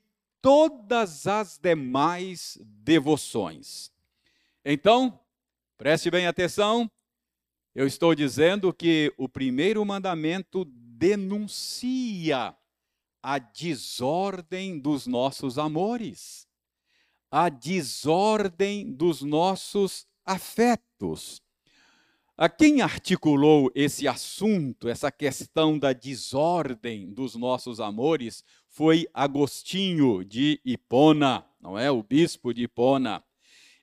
todas 0.41 1.27
as 1.27 1.59
demais 1.59 2.59
devoções. 2.63 3.93
Então, 4.65 5.21
preste 5.77 6.11
bem 6.11 6.27
atenção, 6.27 6.91
eu 7.75 7.87
estou 7.87 8.15
dizendo 8.15 8.73
que 8.73 9.13
o 9.19 9.29
primeiro 9.29 9.85
mandamento 9.85 10.65
denuncia 10.65 12.57
a 13.23 13.39
desordem 13.39 14.79
dos 14.79 15.07
nossos 15.07 15.59
amores, 15.59 16.49
a 17.31 17.51
desordem 17.51 18.93
dos 18.93 19.21
nossos 19.21 20.07
afetos. 20.25 21.43
A 22.37 22.49
quem 22.49 22.81
articulou 22.81 23.71
esse 23.75 24.09
assunto, 24.09 24.89
essa 24.89 25.13
questão 25.13 25.79
da 25.79 25.93
desordem 25.93 27.13
dos 27.13 27.35
nossos 27.37 27.79
amores, 27.79 28.43
foi 28.69 29.07
Agostinho 29.13 30.25
de 30.25 30.59
Hipona, 30.65 31.47
não 31.61 31.79
é? 31.79 31.91
O 31.91 32.03
bispo 32.03 32.55
de 32.55 32.63
Hipona. 32.63 33.23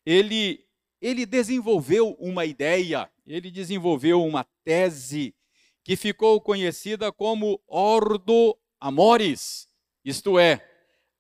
Ele, 0.03 0.65
ele 0.99 1.27
desenvolveu 1.27 2.17
uma 2.19 2.43
ideia, 2.43 3.09
ele 3.25 3.51
desenvolveu 3.51 4.25
uma 4.25 4.43
tese 4.63 5.35
que 5.83 5.95
ficou 5.95 6.41
conhecida 6.41 7.11
como 7.11 7.61
Ordo 7.67 8.57
Amores, 8.79 9.67
isto 10.05 10.39
é, 10.39 10.65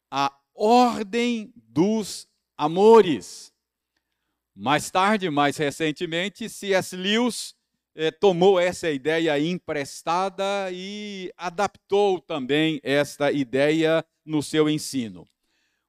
a 0.09 0.33
ordem 0.55 1.53
dos 1.55 2.27
amores. 2.57 3.53
Mais 4.61 4.91
tarde, 4.91 5.29
mais 5.29 5.55
recentemente, 5.55 6.49
C.S. 6.49 6.93
Lewis 6.93 7.55
eh, 7.95 8.11
tomou 8.11 8.59
essa 8.59 8.91
ideia 8.91 9.39
emprestada 9.39 10.69
e 10.69 11.31
adaptou 11.37 12.19
também 12.19 12.77
esta 12.83 13.31
ideia 13.31 14.05
no 14.25 14.43
seu 14.43 14.69
ensino. 14.69 15.25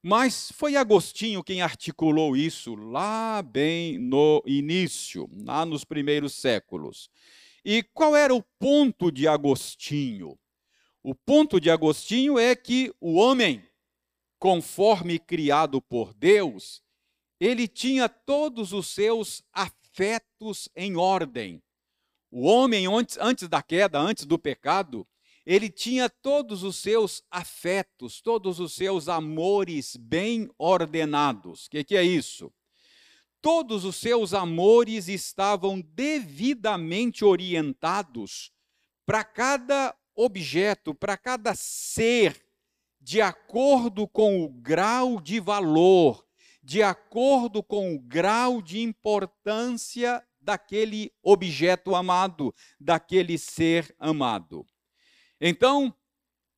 Mas 0.01 0.53
foi 0.53 0.77
Agostinho 0.77 1.43
quem 1.43 1.61
articulou 1.63 2.37
isso 2.37 2.77
lá 2.77 3.43
bem 3.43 3.99
no 3.99 4.41
início, 4.47 5.29
lá 5.45 5.67
nos 5.67 5.83
primeiros 5.85 6.35
séculos. 6.35 7.11
E 7.65 7.83
qual 7.93 8.15
era 8.15 8.33
o 8.33 8.45
ponto 8.57 9.11
de 9.11 9.27
Agostinho? 9.27 10.39
O 11.03 11.13
ponto 11.13 11.61
de 11.61 11.71
Agostinho 11.71 12.39
é 12.39 12.55
que 12.55 12.95
o 13.01 13.15
homem, 13.15 13.65
conforme 14.39 15.19
criado 15.19 15.83
por 15.83 16.15
Deus, 16.15 16.81
ele 17.41 17.67
tinha 17.67 18.07
todos 18.07 18.75
os 18.75 18.89
seus 18.89 19.43
afetos 19.51 20.69
em 20.77 20.97
ordem. 20.97 21.63
O 22.31 22.47
homem, 22.47 22.87
antes, 22.87 23.17
antes 23.19 23.49
da 23.49 23.63
queda, 23.63 23.99
antes 23.99 24.27
do 24.27 24.39
pecado, 24.39 25.07
ele 25.47 25.71
tinha 25.71 26.09
todos 26.09 26.63
os 26.63 26.77
seus 26.77 27.25
afetos, 27.31 28.21
todos 28.21 28.61
os 28.61 28.75
seus 28.75 29.09
amores 29.09 29.97
bem 29.97 30.51
ordenados. 30.59 31.67
O 31.67 31.71
que, 31.71 31.83
que 31.83 31.97
é 31.97 32.05
isso? 32.05 32.53
Todos 33.41 33.87
os 33.87 33.97
seus 33.97 34.35
amores 34.35 35.09
estavam 35.09 35.81
devidamente 35.81 37.25
orientados 37.25 38.53
para 39.07 39.25
cada 39.25 39.97
objeto, 40.15 40.95
para 40.95 41.17
cada 41.17 41.55
ser, 41.55 42.41
de 43.01 43.23
acordo 43.23 44.07
com 44.07 44.45
o 44.45 44.49
grau 44.51 45.19
de 45.19 45.41
valor, 45.41 46.25
de 46.63 46.83
acordo 46.83 47.63
com 47.63 47.95
o 47.95 47.99
grau 47.99 48.61
de 48.61 48.81
importância 48.81 50.23
daquele 50.41 51.13
objeto 51.23 51.95
amado, 51.95 52.55
daquele 52.79 53.39
ser 53.39 53.95
amado. 53.99 54.67
Então, 55.41 55.95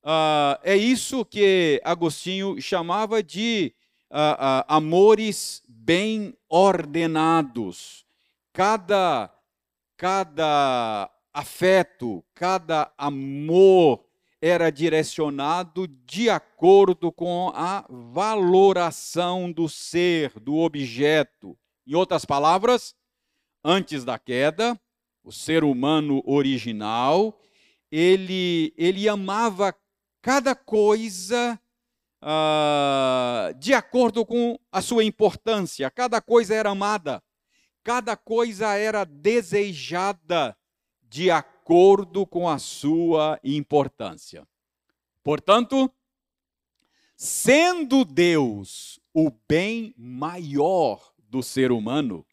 uh, 0.04 0.58
é 0.62 0.76
isso 0.76 1.24
que 1.24 1.80
Agostinho 1.84 2.60
chamava 2.60 3.22
de 3.22 3.74
uh, 4.10 4.14
uh, 4.14 4.64
amores 4.68 5.62
bem 5.68 6.36
ordenados. 6.48 8.04
Cada, 8.52 9.32
cada 9.96 11.10
afeto, 11.32 12.24
cada 12.34 12.92
amor 12.96 14.04
era 14.44 14.72
direcionado 14.72 15.87
de 15.87 16.28
acordo 16.28 17.12
com 17.12 17.52
a 17.55 17.87
valoração 17.88 19.52
do 19.52 19.68
ser, 19.68 20.33
do 20.40 20.57
objeto. 20.57 21.57
Em 21.87 21.94
outras 21.94 22.24
palavras, 22.24 22.92
antes 23.64 24.05
da 24.05 24.18
queda, 24.18 24.76
o 25.22 25.31
ser 25.31 25.62
humano 25.62 26.20
original, 26.26 27.40
ele, 27.88 28.74
ele 28.76 29.09
amava 29.09 29.72
cada 30.20 30.57
coisa 30.57 31.57
uh, 32.20 33.55
de 33.61 33.72
acordo 33.72 34.26
com 34.26 34.59
a 34.72 34.83
sua 34.83 35.05
importância, 35.05 35.88
cada 35.88 36.20
coisa 36.20 36.52
era 36.52 36.70
amada, 36.70 37.22
cada 37.85 38.16
coisa 38.16 38.74
era 38.74 39.05
desejada 39.05 40.57
de 41.00 41.31
acordo 41.31 41.51
acordo 41.72 42.26
com 42.26 42.46
a 42.46 42.58
sua 42.58 43.40
importância. 43.42 44.46
Portanto, 45.24 45.90
sendo 47.16 48.04
Deus 48.04 49.00
o 49.14 49.30
bem 49.48 49.94
maior 49.96 51.14
do 51.16 51.42
ser 51.42 51.72
humano, 51.72 52.26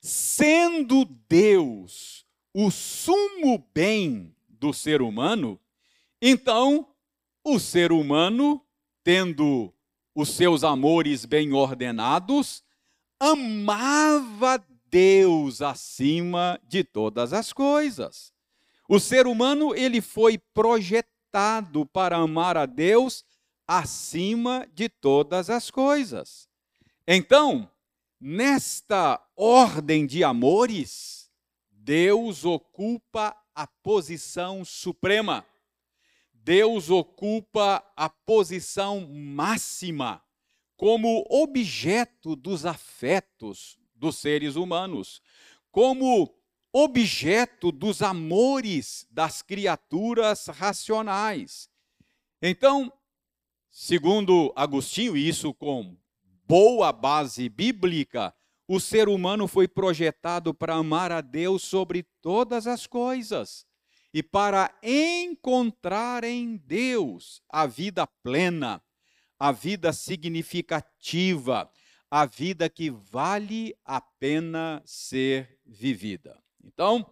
sendo 0.00 1.04
Deus 1.28 2.26
o 2.52 2.72
sumo 2.72 3.64
bem 3.72 4.34
do 4.48 4.72
ser 4.72 5.00
humano, 5.00 5.60
então 6.20 6.88
o 7.44 7.60
ser 7.60 7.92
humano, 7.92 8.60
tendo 9.04 9.72
os 10.12 10.30
seus 10.30 10.64
amores 10.64 11.24
bem 11.24 11.52
ordenados, 11.52 12.64
amava 13.20 14.60
Deus 14.90 15.62
acima 15.62 16.60
de 16.66 16.82
todas 16.82 17.32
as 17.32 17.52
coisas. 17.52 18.31
O 18.94 19.00
ser 19.00 19.26
humano 19.26 19.74
ele 19.74 20.02
foi 20.02 20.36
projetado 20.36 21.86
para 21.86 22.18
amar 22.18 22.58
a 22.58 22.66
Deus 22.66 23.24
acima 23.66 24.68
de 24.74 24.86
todas 24.86 25.48
as 25.48 25.70
coisas. 25.70 26.46
Então, 27.08 27.70
nesta 28.20 29.18
ordem 29.34 30.06
de 30.06 30.22
amores, 30.22 31.32
Deus 31.70 32.44
ocupa 32.44 33.34
a 33.54 33.66
posição 33.66 34.62
suprema. 34.62 35.42
Deus 36.30 36.90
ocupa 36.90 37.82
a 37.96 38.10
posição 38.10 39.08
máxima 39.08 40.22
como 40.76 41.24
objeto 41.30 42.36
dos 42.36 42.66
afetos 42.66 43.78
dos 43.94 44.18
seres 44.18 44.54
humanos, 44.54 45.22
como 45.70 46.41
objeto 46.72 47.70
dos 47.70 48.00
amores 48.00 49.06
das 49.10 49.42
criaturas 49.42 50.46
racionais. 50.46 51.68
Então, 52.40 52.90
segundo 53.70 54.52
Agostinho, 54.56 55.16
e 55.16 55.28
isso 55.28 55.52
com 55.52 55.96
boa 56.48 56.92
base 56.92 57.48
bíblica, 57.48 58.34
o 58.66 58.80
ser 58.80 59.08
humano 59.08 59.46
foi 59.46 59.68
projetado 59.68 60.54
para 60.54 60.74
amar 60.74 61.12
a 61.12 61.20
Deus 61.20 61.62
sobre 61.62 62.04
todas 62.22 62.66
as 62.66 62.86
coisas 62.86 63.66
e 64.14 64.22
para 64.22 64.74
encontrar 64.82 66.24
em 66.24 66.56
Deus 66.56 67.42
a 67.48 67.66
vida 67.66 68.06
plena, 68.06 68.82
a 69.38 69.52
vida 69.52 69.92
significativa, 69.92 71.70
a 72.10 72.26
vida 72.26 72.68
que 72.68 72.90
vale 72.90 73.74
a 73.84 74.00
pena 74.00 74.82
ser 74.84 75.58
vivida. 75.66 76.42
Então, 76.62 77.04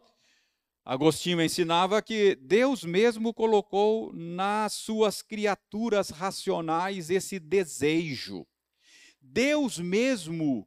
Agostinho 0.84 1.42
ensinava 1.42 2.00
que 2.00 2.34
Deus 2.36 2.84
mesmo 2.84 3.34
colocou 3.34 4.12
nas 4.12 4.72
suas 4.72 5.22
criaturas 5.22 6.10
racionais 6.10 7.10
esse 7.10 7.38
desejo. 7.38 8.46
Deus 9.20 9.78
mesmo, 9.78 10.66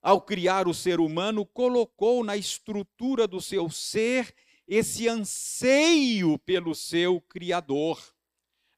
ao 0.00 0.22
criar 0.22 0.68
o 0.68 0.74
ser 0.74 1.00
humano, 1.00 1.44
colocou 1.44 2.24
na 2.24 2.36
estrutura 2.36 3.26
do 3.26 3.40
seu 3.40 3.68
ser 3.68 4.34
esse 4.66 5.08
anseio 5.08 6.38
pelo 6.38 6.74
seu 6.74 7.20
Criador. 7.20 8.00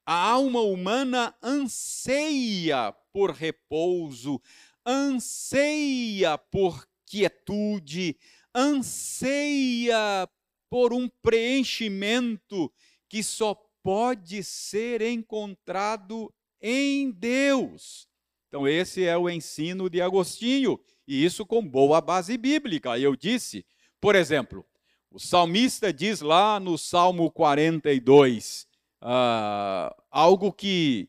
A 0.06 0.14
alma 0.14 0.60
humana 0.60 1.34
anseia 1.42 2.92
por 3.12 3.30
repouso, 3.30 4.40
anseia 4.84 6.36
por 6.36 6.86
quietude, 7.06 8.18
anseia 8.54 10.28
por 10.70 10.92
um 10.92 11.08
preenchimento 11.22 12.72
que 13.08 13.22
só 13.22 13.54
pode 13.82 14.42
ser 14.42 15.02
encontrado 15.02 16.32
em 16.60 17.10
Deus. 17.10 18.08
Então, 18.48 18.66
esse 18.66 19.04
é 19.04 19.16
o 19.18 19.28
ensino 19.28 19.90
de 19.90 20.00
Agostinho, 20.00 20.80
e 21.06 21.24
isso 21.24 21.44
com 21.44 21.66
boa 21.66 22.00
base 22.00 22.38
bíblica. 22.38 22.98
Eu 22.98 23.14
disse, 23.14 23.66
por 24.00 24.14
exemplo, 24.14 24.64
o 25.10 25.18
salmista 25.18 25.92
diz 25.92 26.20
lá 26.20 26.58
no 26.58 26.78
Salmo 26.78 27.30
42, 27.30 28.62
uh, 28.62 28.66
ah, 29.02 29.96
algo 30.10 30.52
que, 30.52 31.08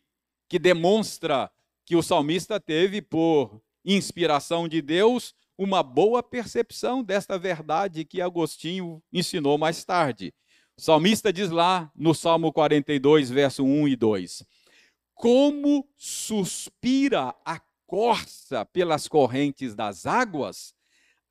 que 0.50 0.60
demonstra 0.60 1.50
que 1.86 1.96
o 1.96 2.04
salmista 2.04 2.60
teve, 2.60 3.02
por 3.02 3.62
inspiração 3.86 4.68
de 4.68 4.82
Deus, 4.82 5.34
uma 5.58 5.82
boa 5.82 6.22
percepção 6.22 7.04
desta 7.04 7.38
verdade 7.38 8.06
que 8.06 8.22
Agostinho 8.22 9.02
ensinou 9.12 9.58
mais 9.58 9.84
tarde. 9.84 10.34
O 10.78 10.82
salmista 10.82 11.32
diz 11.32 11.50
lá 11.50 11.90
no 11.96 12.14
Salmo 12.14 12.52
42, 12.52 13.30
verso 13.30 13.64
1 13.64 13.88
e 13.88 13.96
2: 13.96 14.44
Como 15.14 15.88
suspira 15.96 17.34
a 17.46 17.62
corça 17.88 18.66
pelas 18.66 19.08
correntes 19.08 19.74
das 19.74 20.06
águas, 20.06 20.74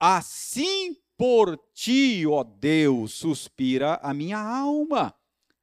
assim 0.00 0.96
por 1.16 1.58
ti, 1.74 2.26
ó 2.26 2.42
Deus, 2.42 3.12
suspira 3.12 3.96
a 4.02 4.14
minha 4.14 4.38
alma. 4.38 5.14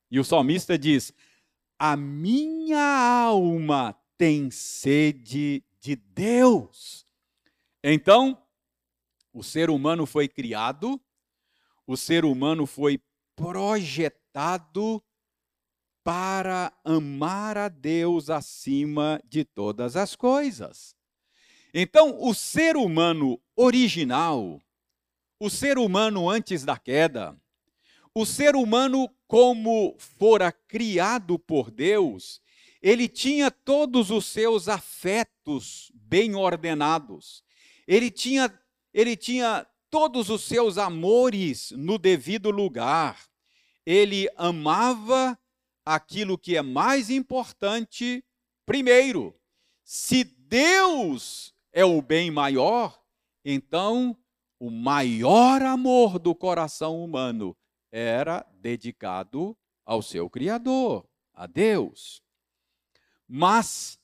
E 0.10 0.19
o 0.19 0.24
salmista 0.24 0.78
diz: 0.78 1.13
A 1.80 1.97
minha 1.97 3.24
alma 3.24 3.95
tem 4.17 4.52
sede 4.52 5.63
de 5.80 5.95
Deus. 5.95 7.06
Então, 7.84 8.38
o 9.34 9.44
ser 9.44 9.70
humano 9.70 10.06
foi 10.06 10.28
criado, 10.28 11.00
o 11.88 11.96
ser 11.96 12.26
humano 12.26 12.65
foi 12.65 13.02
projetado 13.36 15.04
para 16.04 16.74
amar 16.84 17.58
a 17.58 17.67
Deus 17.67 18.30
acima 18.30 19.22
de 19.26 19.44
todas 19.44 19.96
as 19.96 20.15
coisas. 20.15 20.96
Então, 21.74 22.17
o 22.22 22.34
ser 22.34 22.76
humano 22.76 23.39
original, 23.56 24.62
o 25.39 25.50
ser 25.50 25.78
humano 25.78 26.30
antes 26.30 26.65
da 26.65 26.78
queda, 26.78 27.39
o 28.13 28.26
ser 28.26 28.56
humano 28.56 29.10
como 29.28 29.96
fora 29.98 30.52
criado 30.52 31.39
por 31.39 31.72
Deus, 31.72 32.41
ele 32.82 33.08
tinha 33.08 33.50
todos 33.50 34.12
os 34.12 34.26
seus 34.26 34.67
afetos 34.67 35.91
bem 35.94 36.36
ordenados. 36.36 37.44
Ele 37.88 38.12
tinha 38.12 38.50
ele 38.94 39.16
tinha 39.16 39.66
todos 39.90 40.30
os 40.30 40.44
seus 40.44 40.78
amores 40.78 41.72
no 41.72 41.98
devido 41.98 42.50
lugar. 42.50 43.20
Ele 43.86 44.30
amava 44.38 45.38
aquilo 45.86 46.38
que 46.38 46.56
é 46.56 46.62
mais 46.62 47.10
importante 47.10 48.24
primeiro. 48.66 49.36
Se 49.84 50.24
Deus 50.24 51.54
é 51.74 51.84
o 51.84 52.02
bem 52.02 52.32
maior, 52.32 53.02
então 53.44 54.18
o 54.60 54.70
maior 54.70 55.62
amor 55.62 56.20
do 56.20 56.36
coração 56.36 57.04
humano 57.04 57.58
era 57.92 58.46
dedicado 58.54 59.58
ao 59.84 60.02
seu 60.02 60.30
Criador, 60.30 61.06
a 61.34 61.48
Deus. 61.48 62.22
Mas, 63.28 64.00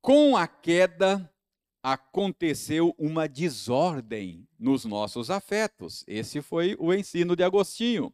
com 0.00 0.36
a 0.36 0.46
queda, 0.46 1.32
aconteceu 1.82 2.94
uma 2.98 3.28
desordem 3.28 4.46
nos 4.58 4.84
nossos 4.84 5.30
afetos. 5.30 6.04
Esse 6.06 6.42
foi 6.42 6.76
o 6.78 6.92
ensino 6.92 7.34
de 7.34 7.42
Agostinho. 7.42 8.12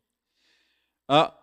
Ah, 1.08 1.36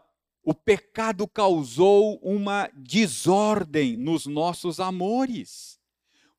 o 0.44 0.54
pecado 0.54 1.28
causou 1.28 2.18
uma 2.18 2.70
desordem 2.76 3.96
nos 3.96 4.26
nossos 4.26 4.80
amores. 4.80 5.80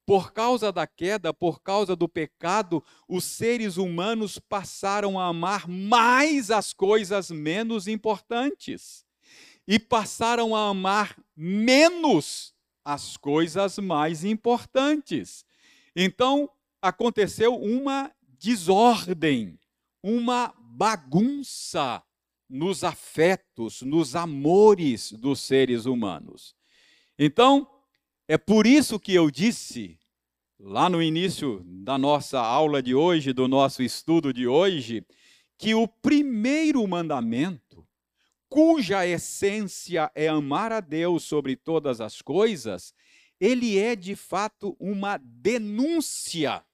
Por 0.07 0.35
causa 0.35 0.70
da 0.70 0.87
queda, 0.87 1.33
por 1.33 1.62
causa 1.62 1.97
do 1.97 2.07
pecado, 2.07 2.85
os 3.09 3.25
seres 3.25 3.79
humanos 3.79 4.38
passaram 4.38 5.18
a 5.18 5.29
amar 5.29 5.66
mais 5.66 6.51
as 6.51 6.75
coisas 6.75 7.31
menos 7.31 7.88
importantes 7.88 9.07
e 9.66 9.79
passaram 9.79 10.55
a 10.55 10.68
amar 10.68 11.16
menos 11.35 12.55
as 12.85 13.16
coisas 13.16 13.79
mais 13.79 14.25
importantes. 14.25 15.43
Então, 15.96 16.50
aconteceu 16.83 17.54
uma 17.54 18.12
desordem, 18.38 19.59
uma 20.02 20.54
bagunça 20.59 22.02
nos 22.48 22.85
afetos, 22.85 23.83
nos 23.83 24.14
amores 24.14 25.12
dos 25.12 25.40
seres 25.40 25.87
humanos. 25.87 26.54
Então, 27.18 27.68
é 28.28 28.37
por 28.37 28.66
isso 28.66 28.98
que 28.98 29.14
eu 29.14 29.30
disse, 29.30 29.98
lá 30.59 30.88
no 30.88 31.02
início 31.02 31.62
da 31.64 31.96
nossa 31.96 32.40
aula 32.40 32.83
de 32.83 32.94
hoje, 32.94 33.33
do 33.33 33.46
nosso 33.46 33.83
estudo 33.83 34.33
de 34.33 34.46
hoje, 34.46 35.07
que 35.57 35.74
o 35.74 35.87
primeiro 35.87 36.87
mandamento, 36.87 37.87
cuja 38.48 39.07
essência 39.07 40.11
é 40.14 40.28
amar 40.28 40.72
a 40.72 40.80
Deus 40.80 41.24
sobre 41.24 41.57
todas 41.57 42.00
as 42.00 42.20
coisas, 42.20 42.94
ele 43.44 43.78
é 43.78 43.94
de 43.94 44.16
fato 44.16 44.74
uma 44.80 45.18
denúncia 45.18 46.64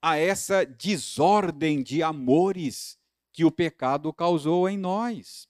a 0.00 0.16
essa 0.16 0.64
desordem 0.64 1.82
de 1.82 2.04
amores 2.04 2.96
que 3.32 3.44
o 3.44 3.50
pecado 3.50 4.12
causou 4.12 4.68
em 4.68 4.78
nós. 4.78 5.48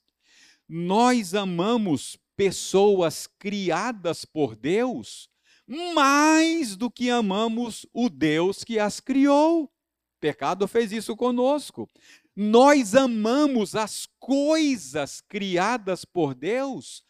Nós 0.67 1.35
amamos 1.35 2.17
pessoas 2.35 3.27
criadas 3.37 4.25
por 4.25 4.55
Deus 4.55 5.29
mais 5.93 6.75
do 6.75 6.89
que 6.89 7.11
amamos 7.11 7.85
o 7.93 8.09
Deus 8.09 8.63
que 8.63 8.79
as 8.79 8.99
criou. 8.99 9.65
O 9.65 9.69
pecado 10.19 10.67
fez 10.67 10.91
isso 10.91 11.15
conosco. 11.15 11.87
Nós 12.35 12.95
amamos 12.95 13.75
as 13.75 14.07
coisas 14.19 15.21
criadas 15.21 16.03
por 16.03 16.33
Deus 16.33 17.03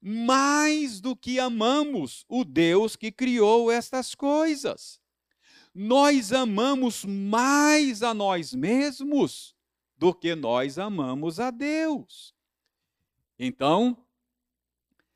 mais 0.00 1.00
do 1.00 1.16
que 1.16 1.38
amamos 1.38 2.24
o 2.28 2.44
Deus 2.44 2.96
que 2.96 3.10
criou 3.10 3.70
estas 3.70 4.14
coisas. 4.14 5.00
Nós 5.74 6.32
amamos 6.32 7.04
mais 7.04 8.02
a 8.02 8.14
nós 8.14 8.54
mesmos 8.54 9.54
do 9.96 10.14
que 10.14 10.34
nós 10.34 10.78
amamos 10.78 11.40
a 11.40 11.50
Deus. 11.50 12.34
Então, 13.38 13.96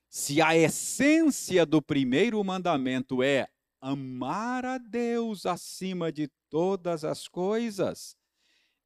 se 0.09 0.43
a 0.43 0.57
essência 0.57 1.65
do 1.65 1.81
primeiro 1.81 2.43
mandamento 2.43 3.23
é 3.23 3.49
amar 3.81 4.67
a 4.67 4.77
Deus 4.77 5.47
acima 5.47 6.11
de 6.13 6.29
todas 6.51 7.05
as 7.05 7.29
coisas, 7.29 8.17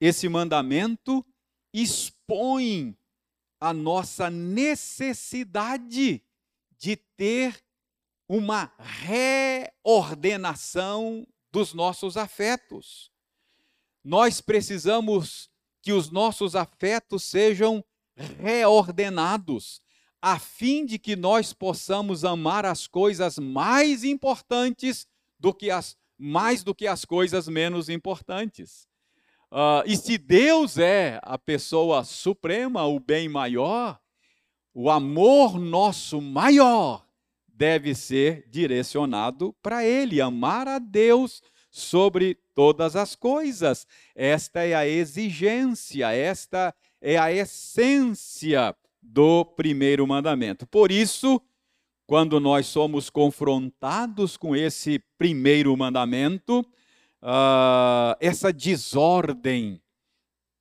esse 0.01 0.29
mandamento 0.29 1.25
expõe 1.73 2.97
a 3.65 3.73
nossa 3.73 4.29
necessidade 4.29 6.23
de 6.77 6.97
ter 6.97 7.65
uma 8.29 8.71
reordenação 8.79 11.27
dos 11.51 11.73
nossos 11.73 12.19
afetos. 12.19 13.11
Nós 14.05 14.43
precisamos 14.43 15.49
que 15.81 15.95
os 15.95 16.11
nossos 16.11 16.55
afetos 16.55 17.25
sejam 17.25 17.83
reordenados, 18.15 19.81
a 20.21 20.39
fim 20.39 20.85
de 20.85 20.99
que 20.99 21.17
nós 21.17 21.55
possamos 21.55 22.23
amar 22.23 22.67
as 22.67 22.87
coisas 22.87 23.39
mais 23.39 24.05
importantes 24.05 25.07
do 25.41 25.55
que 25.55 25.71
as 25.71 25.97
mais 26.19 26.63
do 26.63 26.75
que 26.75 26.87
as 26.87 27.07
coisas 27.07 27.49
menos 27.49 27.89
importantes. 27.89 28.87
Uh, 29.55 29.87
e 29.87 29.97
se 29.97 30.19
Deus 30.19 30.79
é 30.79 31.21
a 31.23 31.39
pessoa 31.39 32.03
suprema, 32.03 32.85
o 32.87 32.99
bem 32.99 33.29
maior, 33.29 34.01
o 34.75 34.91
amor 34.91 35.61
nosso 35.61 36.21
maior 36.21 37.07
deve 37.47 37.95
ser 37.95 38.49
direcionado 38.51 39.55
para 39.63 39.85
Ele, 39.85 40.21
amar 40.21 40.67
a 40.67 40.81
Deus 40.81 41.41
sobre 41.71 42.37
todas 42.53 42.97
as 42.97 43.15
coisas. 43.15 43.87
Esta 44.13 44.65
é 44.65 44.75
a 44.75 44.89
exigência, 44.89 46.11
esta 46.11 46.75
é 47.01 47.17
a 47.17 47.33
essência 47.33 48.75
do 49.01 49.45
primeiro 49.45 50.05
mandamento. 50.05 50.67
Por 50.67 50.91
isso, 50.91 51.41
quando 52.09 52.41
nós 52.41 52.67
somos 52.67 53.09
confrontados 53.09 54.37
com 54.37 54.57
esse 54.57 54.99
primeiro 55.17 55.77
mandamento, 55.77 56.67
uh, 57.25 58.15
essa 58.21 58.53
desordem 58.53 59.83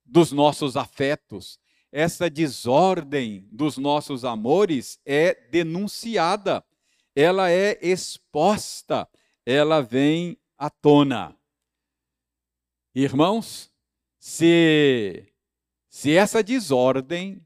dos 0.04 0.32
nossos 0.32 0.76
afetos, 0.76 1.58
essa 1.92 2.30
desordem 2.30 3.46
dos 3.52 3.76
nossos 3.76 4.24
amores 4.24 4.98
é 5.04 5.34
denunciada, 5.50 6.64
ela 7.14 7.50
é 7.50 7.78
exposta, 7.80 9.08
ela 9.44 9.80
vem 9.80 10.36
à 10.56 10.70
tona. 10.70 11.36
Irmãos, 12.94 13.70
se, 14.18 15.32
se 15.88 16.16
essa 16.16 16.42
desordem 16.42 17.44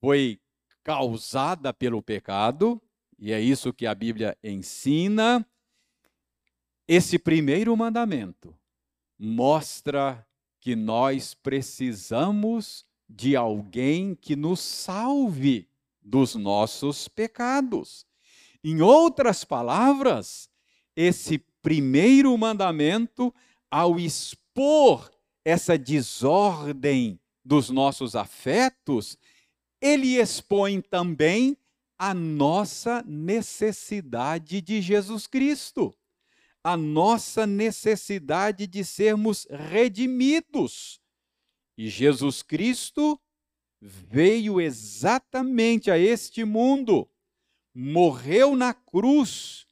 foi 0.00 0.40
causada 0.84 1.72
pelo 1.72 2.02
pecado, 2.02 2.80
e 3.18 3.32
é 3.32 3.40
isso 3.40 3.72
que 3.72 3.86
a 3.86 3.94
Bíblia 3.94 4.36
ensina. 4.42 5.44
Esse 6.86 7.18
primeiro 7.18 7.76
mandamento 7.76 8.57
mostra 9.18 10.26
que 10.60 10.76
nós 10.76 11.34
precisamos 11.34 12.84
de 13.08 13.34
alguém 13.34 14.14
que 14.14 14.36
nos 14.36 14.60
salve 14.60 15.68
dos 16.02 16.34
nossos 16.34 17.08
pecados. 17.08 18.06
Em 18.62 18.80
outras 18.82 19.44
palavras, 19.44 20.48
esse 20.94 21.38
primeiro 21.62 22.36
mandamento, 22.36 23.34
ao 23.70 23.98
expor 23.98 25.10
essa 25.44 25.78
desordem 25.78 27.18
dos 27.44 27.70
nossos 27.70 28.14
afetos, 28.14 29.16
ele 29.80 30.20
expõe 30.20 30.80
também 30.80 31.56
a 31.98 32.12
nossa 32.12 33.02
necessidade 33.06 34.60
de 34.60 34.80
Jesus 34.80 35.26
Cristo, 35.26 35.94
a 36.62 36.76
nossa 36.76 37.46
necessidade 37.46 38.66
de 38.66 38.84
sermos 38.84 39.46
redimidos. 39.50 41.00
E 41.76 41.88
Jesus 41.88 42.42
Cristo 42.42 43.20
veio 43.80 44.60
exatamente 44.60 45.90
a 45.90 45.98
este 45.98 46.44
mundo, 46.44 47.08
morreu 47.72 48.56
na 48.56 48.74
cruz, 48.74 49.66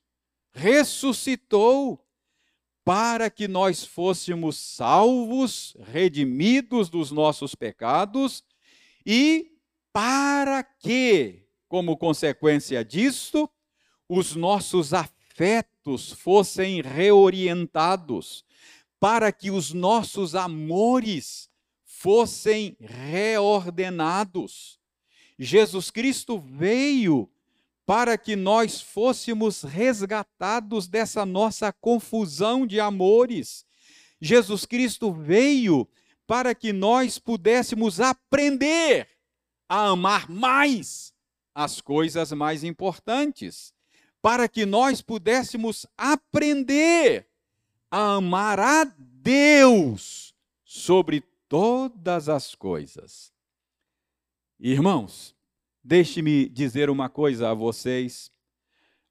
ressuscitou, 0.52 2.02
para 2.84 3.28
que 3.28 3.48
nós 3.48 3.84
fôssemos 3.84 4.56
salvos, 4.56 5.76
redimidos 5.92 6.88
dos 6.88 7.10
nossos 7.10 7.54
pecados 7.56 8.44
e 9.04 9.58
para 9.92 10.62
que 10.62 11.46
como 11.68 11.96
consequência 11.96 12.84
disto, 12.84 13.50
os 14.08 14.36
nossos 14.36 14.94
afetos 14.94 15.15
fossem 16.12 16.80
reorientados, 16.80 18.44
para 18.98 19.30
que 19.30 19.50
os 19.50 19.72
nossos 19.72 20.34
amores 20.34 21.50
fossem 21.84 22.76
reordenados. 22.80 24.78
Jesus 25.38 25.90
Cristo 25.90 26.38
veio 26.38 27.30
para 27.84 28.18
que 28.18 28.34
nós 28.34 28.80
fôssemos 28.80 29.62
resgatados 29.62 30.88
dessa 30.88 31.24
nossa 31.24 31.72
confusão 31.72 32.66
de 32.66 32.80
amores. 32.80 33.64
Jesus 34.20 34.66
Cristo 34.66 35.12
veio 35.12 35.88
para 36.26 36.54
que 36.54 36.72
nós 36.72 37.18
pudéssemos 37.18 38.00
aprender 38.00 39.08
a 39.68 39.88
amar 39.88 40.28
mais 40.28 41.14
as 41.54 41.80
coisas 41.80 42.32
mais 42.32 42.64
importantes, 42.64 43.72
para 44.20 44.48
que 44.48 44.66
nós 44.66 45.00
pudéssemos 45.00 45.86
aprender 45.96 47.28
a 47.90 48.14
amar 48.14 48.58
a 48.58 48.84
Deus 48.98 50.34
sobre 50.64 51.22
todas 51.48 52.28
as 52.28 52.54
coisas. 52.54 53.32
Irmãos, 54.58 55.34
deixe-me 55.82 56.48
dizer 56.48 56.90
uma 56.90 57.08
coisa 57.08 57.50
a 57.50 57.54
vocês. 57.54 58.30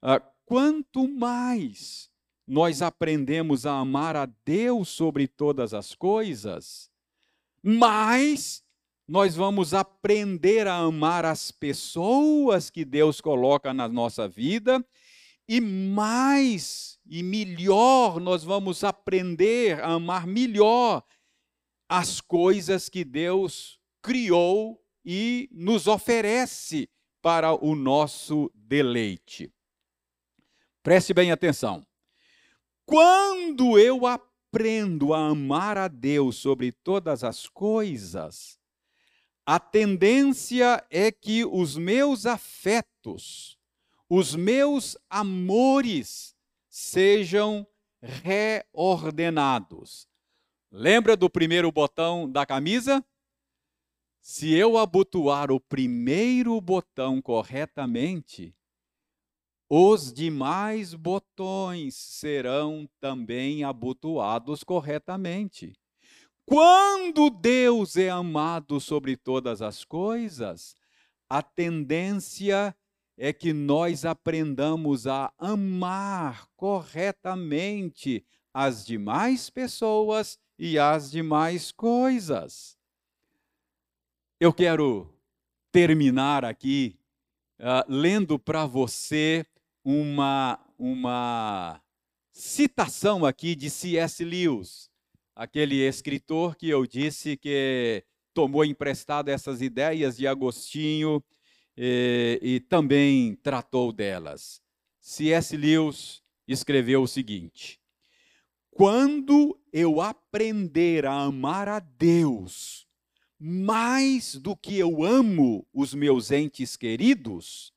Ah, 0.02 0.20
quanto 0.44 1.08
mais 1.08 2.10
nós 2.46 2.82
aprendemos 2.82 3.66
a 3.66 3.78
amar 3.78 4.16
a 4.16 4.26
Deus 4.44 4.88
sobre 4.88 5.26
todas 5.26 5.74
as 5.74 5.94
coisas, 5.94 6.90
mais 7.62 8.62
nós 9.06 9.36
vamos 9.36 9.72
aprender 9.72 10.66
a 10.66 10.76
amar 10.76 11.24
as 11.24 11.50
pessoas 11.50 12.70
que 12.70 12.84
Deus 12.84 13.20
coloca 13.20 13.72
na 13.72 13.88
nossa 13.88 14.28
vida 14.28 14.84
e 15.48 15.60
mais 15.60 16.98
e 17.06 17.22
melhor 17.22 18.18
nós 18.18 18.42
vamos 18.42 18.82
aprender 18.82 19.80
a 19.80 19.92
amar 19.92 20.26
melhor 20.26 21.04
as 21.88 22.20
coisas 22.20 22.88
que 22.88 23.04
Deus 23.04 23.78
criou 24.02 24.82
e 25.04 25.48
nos 25.52 25.86
oferece 25.86 26.88
para 27.22 27.52
o 27.52 27.76
nosso 27.76 28.50
deleite. 28.54 29.52
Preste 30.82 31.14
bem 31.14 31.30
atenção. 31.30 31.86
Quando 32.84 33.78
eu 33.78 34.06
aprendo 34.06 35.12
a 35.12 35.28
amar 35.28 35.78
a 35.78 35.88
Deus 35.88 36.36
sobre 36.36 36.72
todas 36.72 37.24
as 37.24 37.48
coisas, 37.48 38.55
a 39.46 39.58
tendência 39.60 40.84
é 40.90 41.12
que 41.12 41.44
os 41.44 41.76
meus 41.76 42.26
afetos, 42.26 43.56
os 44.10 44.34
meus 44.34 44.98
amores 45.08 46.34
sejam 46.68 47.64
reordenados. 48.02 50.08
Lembra 50.68 51.16
do 51.16 51.30
primeiro 51.30 51.70
botão 51.70 52.28
da 52.28 52.44
camisa? 52.44 53.06
Se 54.20 54.52
eu 54.52 54.76
abotoar 54.76 55.52
o 55.52 55.60
primeiro 55.60 56.60
botão 56.60 57.22
corretamente, 57.22 58.52
os 59.70 60.12
demais 60.12 60.92
botões 60.92 61.94
serão 61.94 62.90
também 62.98 63.62
abotoados 63.62 64.64
corretamente. 64.64 65.78
Quando 66.46 67.28
Deus 67.28 67.96
é 67.96 68.08
amado 68.08 68.80
sobre 68.80 69.16
todas 69.16 69.60
as 69.60 69.84
coisas, 69.84 70.76
a 71.28 71.42
tendência 71.42 72.72
é 73.18 73.32
que 73.32 73.52
nós 73.52 74.04
aprendamos 74.04 75.08
a 75.08 75.32
amar 75.38 76.46
corretamente 76.54 78.24
as 78.54 78.86
demais 78.86 79.50
pessoas 79.50 80.38
e 80.56 80.78
as 80.78 81.10
demais 81.10 81.72
coisas. 81.72 82.78
Eu 84.38 84.52
quero 84.52 85.12
terminar 85.72 86.44
aqui 86.44 86.96
uh, 87.58 87.84
lendo 87.88 88.38
para 88.38 88.64
você 88.66 89.44
uma, 89.84 90.60
uma 90.78 91.82
citação 92.30 93.26
aqui 93.26 93.56
de 93.56 93.68
C.S. 93.68 94.24
Lewis 94.24 94.88
aquele 95.36 95.86
escritor 95.86 96.56
que 96.56 96.70
eu 96.70 96.86
disse 96.86 97.36
que 97.36 98.02
tomou 98.32 98.64
emprestado 98.64 99.28
essas 99.28 99.60
ideias 99.60 100.16
de 100.16 100.26
Agostinho 100.26 101.22
e, 101.76 102.40
e 102.42 102.60
também 102.60 103.34
tratou 103.36 103.92
delas. 103.92 104.62
C.S. 104.98 105.54
Lewis 105.56 106.22
escreveu 106.48 107.02
o 107.02 107.08
seguinte: 107.08 107.78
Quando 108.70 109.60
eu 109.70 110.00
aprender 110.00 111.04
a 111.04 111.12
amar 111.12 111.68
a 111.68 111.78
Deus 111.78 112.86
mais 113.38 114.34
do 114.36 114.56
que 114.56 114.78
eu 114.78 115.04
amo 115.04 115.66
os 115.72 115.92
meus 115.92 116.30
entes 116.30 116.74
queridos, 116.74 117.74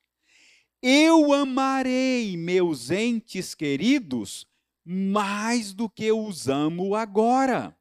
eu 0.81 1.33
amarei 1.33 2.37
meus 2.37 2.89
entes 2.89 3.53
queridos 3.53 4.47
mais 4.91 5.71
do 5.71 5.88
que 5.88 6.12
os 6.12 6.47
amo 6.47 6.95
agora. 6.95 7.78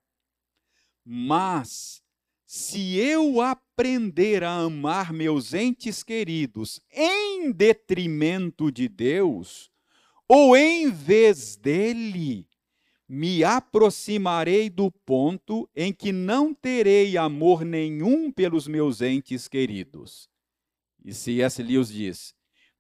Mas, 1.03 2.03
se 2.45 2.99
eu 2.99 3.41
aprender 3.41 4.45
a 4.45 4.57
amar 4.57 5.11
meus 5.11 5.55
entes 5.55 6.03
queridos 6.03 6.79
em 6.93 7.51
detrimento 7.51 8.71
de 8.71 8.91
Deus, 8.91 9.71
ou 10.29 10.55
em 10.55 10.91
vez 10.91 11.57
dele, 11.57 12.47
me 13.09 13.43
aproximarei 13.43 14.69
do 14.69 14.91
ponto 14.91 15.67
em 15.75 15.95
que 15.95 16.13
não 16.13 16.53
terei 16.53 17.17
amor 17.17 17.65
nenhum 17.65 18.31
pelos 18.31 18.69
meus 18.69 19.01
entes 19.01 19.49
queridos. 19.49 20.29
E 21.03 21.15
C.S. 21.15 21.63
Lewis 21.63 21.89
diz: 21.89 22.35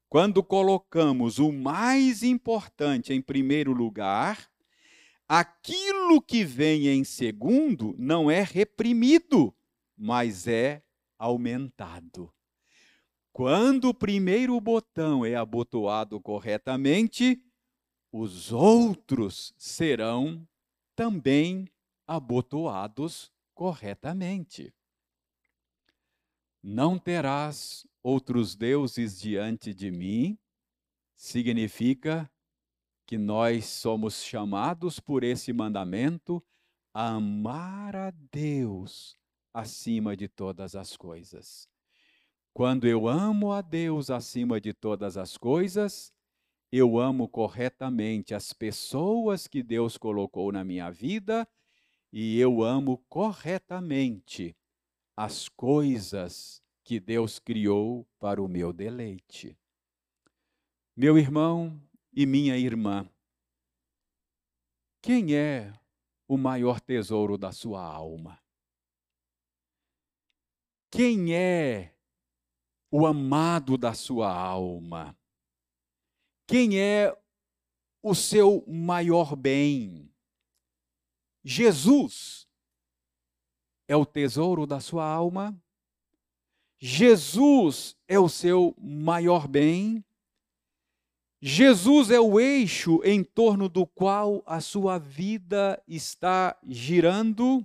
quando 0.09 0.42
colocamos 0.42 1.38
o 1.38 1.53
mais 1.53 2.23
importante 2.23 3.12
em 3.12 3.21
primeiro 3.21 3.73
lugar, 3.73 4.51
aquilo 5.29 6.23
que 6.23 6.44
vem 6.44 6.88
em 6.88 7.05
segundo 7.05 7.94
não 7.99 8.31
é 8.31 8.42
reprimido, 8.42 9.55
mas 9.97 10.47
é 10.47 10.83
aumentado. 11.18 12.33
Quando 13.33 13.90
o 13.90 13.94
primeiro 13.94 14.59
botão 14.61 15.25
é 15.25 15.35
abotoado 15.35 16.21
corretamente, 16.21 17.40
os 18.11 18.51
outros 18.51 19.55
serão 19.59 20.49
também 20.97 21.68
abotoados 22.07 23.31
corretamente. 23.55 24.73
Não 26.62 26.99
terás 26.99 27.87
outros 28.03 28.57
deuses 28.57 29.21
diante 29.21 29.73
de 29.73 29.90
mim, 29.90 30.38
significa 31.16 32.31
que 33.07 33.16
nós 33.16 33.66
somos 33.66 34.23
chamados 34.23 35.01
por 35.01 35.25
esse 35.25 35.53
mandamento 35.53 36.44
a 36.92 37.14
amar 37.14 37.97
a 37.97 38.11
Deus 38.33 39.16
acima 39.53 40.16
de 40.16 40.29
todas 40.29 40.77
as 40.77 40.97
coisas. 40.97 41.68
Quando 42.53 42.87
eu 42.87 43.07
amo 43.07 43.53
a 43.53 43.61
Deus 43.61 44.11
acima 44.11 44.61
de 44.61 44.73
todas 44.73 45.16
as 45.16 45.37
coisas, 45.37 46.12
eu 46.71 46.99
amo 46.99 47.29
corretamente 47.29 48.35
as 48.35 48.53
pessoas 48.53 49.47
que 49.47 49.62
Deus 49.62 49.97
colocou 49.97 50.53
na 50.53 50.62
minha 50.64 50.90
vida 50.90 51.49
e 52.12 52.38
eu 52.38 52.62
amo 52.62 52.99
corretamente 53.09 54.57
as 55.18 55.48
coisas 55.48 56.62
que 56.85 57.00
Deus 57.00 57.40
criou 57.40 58.07
para 58.20 58.40
o 58.40 58.46
meu 58.46 58.72
deleite. 58.72 59.59
Meu 60.96 61.18
irmão, 61.18 61.83
e 62.12 62.24
minha 62.24 62.57
irmã, 62.57 63.11
quem 65.02 65.35
é 65.35 65.72
o 66.28 66.37
maior 66.37 66.81
tesouro 66.81 67.37
da 67.37 67.50
sua 67.50 67.83
alma? 67.83 68.40
Quem 70.88 71.35
é 71.35 71.96
o 72.88 73.04
amado 73.04 73.76
da 73.76 73.94
sua 73.94 74.33
alma? 74.33 75.18
Quem 76.46 76.81
é 76.81 77.12
o 78.00 78.14
seu 78.14 78.64
maior 78.68 79.35
bem? 79.35 80.14
Jesus 81.42 82.47
é 83.88 83.96
o 83.96 84.07
tesouro 84.07 84.66
da 84.66 84.79
sua 84.79 85.05
alma? 85.05 85.59
Jesus 86.79 87.96
é 88.07 88.18
o 88.18 88.29
seu 88.29 88.77
maior 88.79 89.48
bem? 89.48 90.05
Jesus 91.40 92.11
é 92.11 92.20
o 92.20 92.38
eixo 92.38 93.01
em 93.03 93.24
torno 93.24 93.68
do 93.68 93.87
qual 93.87 94.42
a 94.44 94.61
sua 94.61 94.98
vida 94.98 95.83
está 95.88 96.57
girando. 96.66 97.64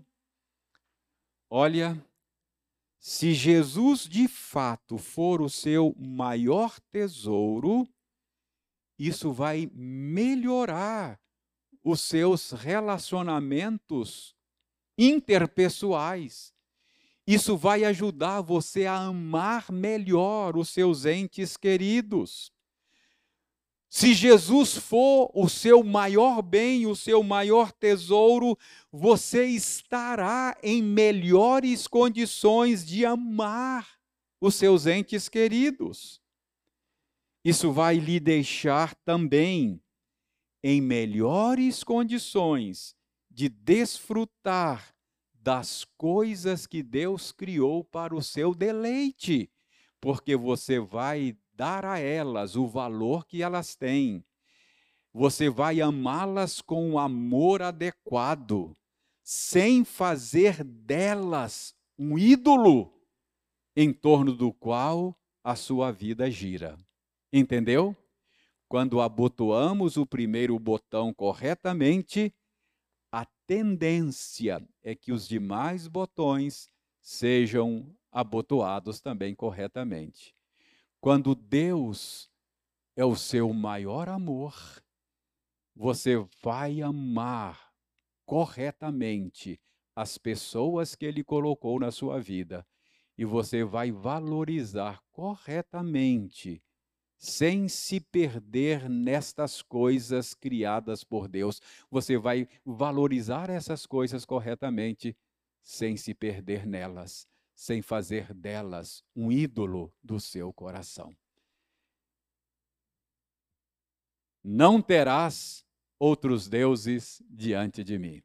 Olha, 1.49 2.03
se 2.99 3.33
Jesus 3.33 4.07
de 4.07 4.27
fato 4.27 4.97
for 4.97 5.41
o 5.41 5.49
seu 5.49 5.95
maior 5.97 6.79
tesouro, 6.91 7.87
isso 8.97 9.31
vai 9.33 9.69
melhorar 9.73 11.19
os 11.83 12.01
seus 12.01 12.51
relacionamentos 12.51 14.35
interpessoais. 14.97 16.53
Isso 17.25 17.55
vai 17.55 17.83
ajudar 17.85 18.41
você 18.41 18.85
a 18.85 18.97
amar 18.97 19.71
melhor 19.71 20.57
os 20.57 20.69
seus 20.69 21.05
entes 21.05 21.55
queridos. 21.55 22.51
Se 23.89 24.13
Jesus 24.13 24.75
for 24.75 25.31
o 25.33 25.47
seu 25.47 25.83
maior 25.83 26.41
bem, 26.41 26.87
o 26.87 26.95
seu 26.95 27.21
maior 27.21 27.71
tesouro, 27.71 28.57
você 28.91 29.45
estará 29.45 30.57
em 30.63 30.81
melhores 30.81 31.87
condições 31.87 32.85
de 32.85 33.05
amar 33.05 33.87
os 34.41 34.55
seus 34.55 34.87
entes 34.87 35.29
queridos. 35.29 36.19
Isso 37.45 37.71
vai 37.71 37.97
lhe 37.97 38.19
deixar 38.19 38.95
também 38.95 39.79
em 40.63 40.81
melhores 40.81 41.83
condições 41.83 42.95
de 43.33 43.49
desfrutar 43.49 44.93
das 45.33 45.83
coisas 45.97 46.67
que 46.67 46.83
Deus 46.83 47.31
criou 47.31 47.83
para 47.83 48.15
o 48.15 48.21
seu 48.21 48.53
deleite, 48.53 49.51
porque 49.99 50.35
você 50.35 50.79
vai 50.79 51.35
dar 51.53 51.83
a 51.83 51.97
elas 51.97 52.55
o 52.55 52.67
valor 52.67 53.25
que 53.25 53.41
elas 53.41 53.75
têm. 53.75 54.23
Você 55.11 55.49
vai 55.49 55.81
amá-las 55.81 56.61
com 56.61 56.91
o 56.91 56.99
amor 56.99 57.61
adequado, 57.61 58.75
sem 59.23 59.83
fazer 59.83 60.63
delas 60.63 61.75
um 61.97 62.17
ídolo 62.17 62.93
em 63.75 63.91
torno 63.91 64.33
do 64.33 64.53
qual 64.53 65.17
a 65.43 65.55
sua 65.55 65.91
vida 65.91 66.29
gira. 66.29 66.77
Entendeu? 67.31 67.95
Quando 68.67 69.01
abotoamos 69.01 69.97
o 69.97 70.05
primeiro 70.05 70.57
botão 70.57 71.13
corretamente, 71.13 72.33
tendência 73.45 74.65
é 74.81 74.95
que 74.95 75.11
os 75.11 75.27
demais 75.27 75.87
botões 75.87 76.69
sejam 77.01 77.95
abotoados 78.11 79.01
também 79.01 79.35
corretamente. 79.35 80.35
Quando 80.99 81.35
Deus 81.35 82.31
é 82.95 83.03
o 83.03 83.15
seu 83.15 83.51
maior 83.51 84.07
amor, 84.07 84.55
você 85.75 86.15
vai 86.41 86.81
amar 86.81 87.73
corretamente 88.25 89.59
as 89.95 90.17
pessoas 90.17 90.95
que 90.95 91.05
Ele 91.05 91.23
colocou 91.23 91.79
na 91.79 91.91
sua 91.91 92.19
vida 92.19 92.65
e 93.17 93.25
você 93.25 93.63
vai 93.63 93.91
valorizar 93.91 95.01
corretamente, 95.11 96.63
sem 97.23 97.69
se 97.69 97.99
perder 97.99 98.89
nestas 98.89 99.61
coisas 99.61 100.33
criadas 100.33 101.03
por 101.03 101.27
Deus. 101.27 101.61
Você 101.89 102.17
vai 102.17 102.47
valorizar 102.65 103.49
essas 103.49 103.85
coisas 103.85 104.25
corretamente, 104.25 105.15
sem 105.61 105.95
se 105.95 106.13
perder 106.13 106.65
nelas 106.65 107.27
sem 107.55 107.81
fazer 107.81 108.33
delas 108.33 109.03
um 109.15 109.31
ídolo 109.31 109.93
do 110.03 110.19
seu 110.19 110.51
coração. 110.51 111.15
Não 114.43 114.81
terás 114.81 115.65
outros 115.97 116.49
deuses 116.49 117.21
diante 117.29 117.83
de 117.83 117.97
mim. 117.97 118.21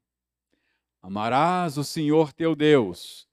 Amarás 1.00 1.78
o 1.78 1.84
Senhor 1.84 2.32
teu 2.32 2.56
Deus 2.56 3.28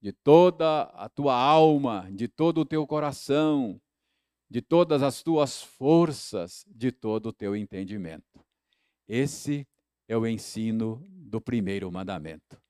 de 0.00 0.12
toda 0.12 0.82
a 0.82 1.08
tua 1.08 1.34
alma, 1.34 2.08
de 2.12 2.28
todo 2.28 2.60
o 2.60 2.64
teu 2.66 2.86
coração, 2.86 3.80
de 4.48 4.62
todas 4.62 5.02
as 5.02 5.22
tuas 5.22 5.62
forças, 5.62 6.64
de 6.68 6.92
todo 6.92 7.26
o 7.26 7.32
teu 7.32 7.56
entendimento. 7.56 8.44
Esse 9.08 9.66
é 10.08 10.16
o 10.16 10.26
ensino 10.26 11.02
do 11.08 11.40
primeiro 11.40 11.90
mandamento. 11.90 12.60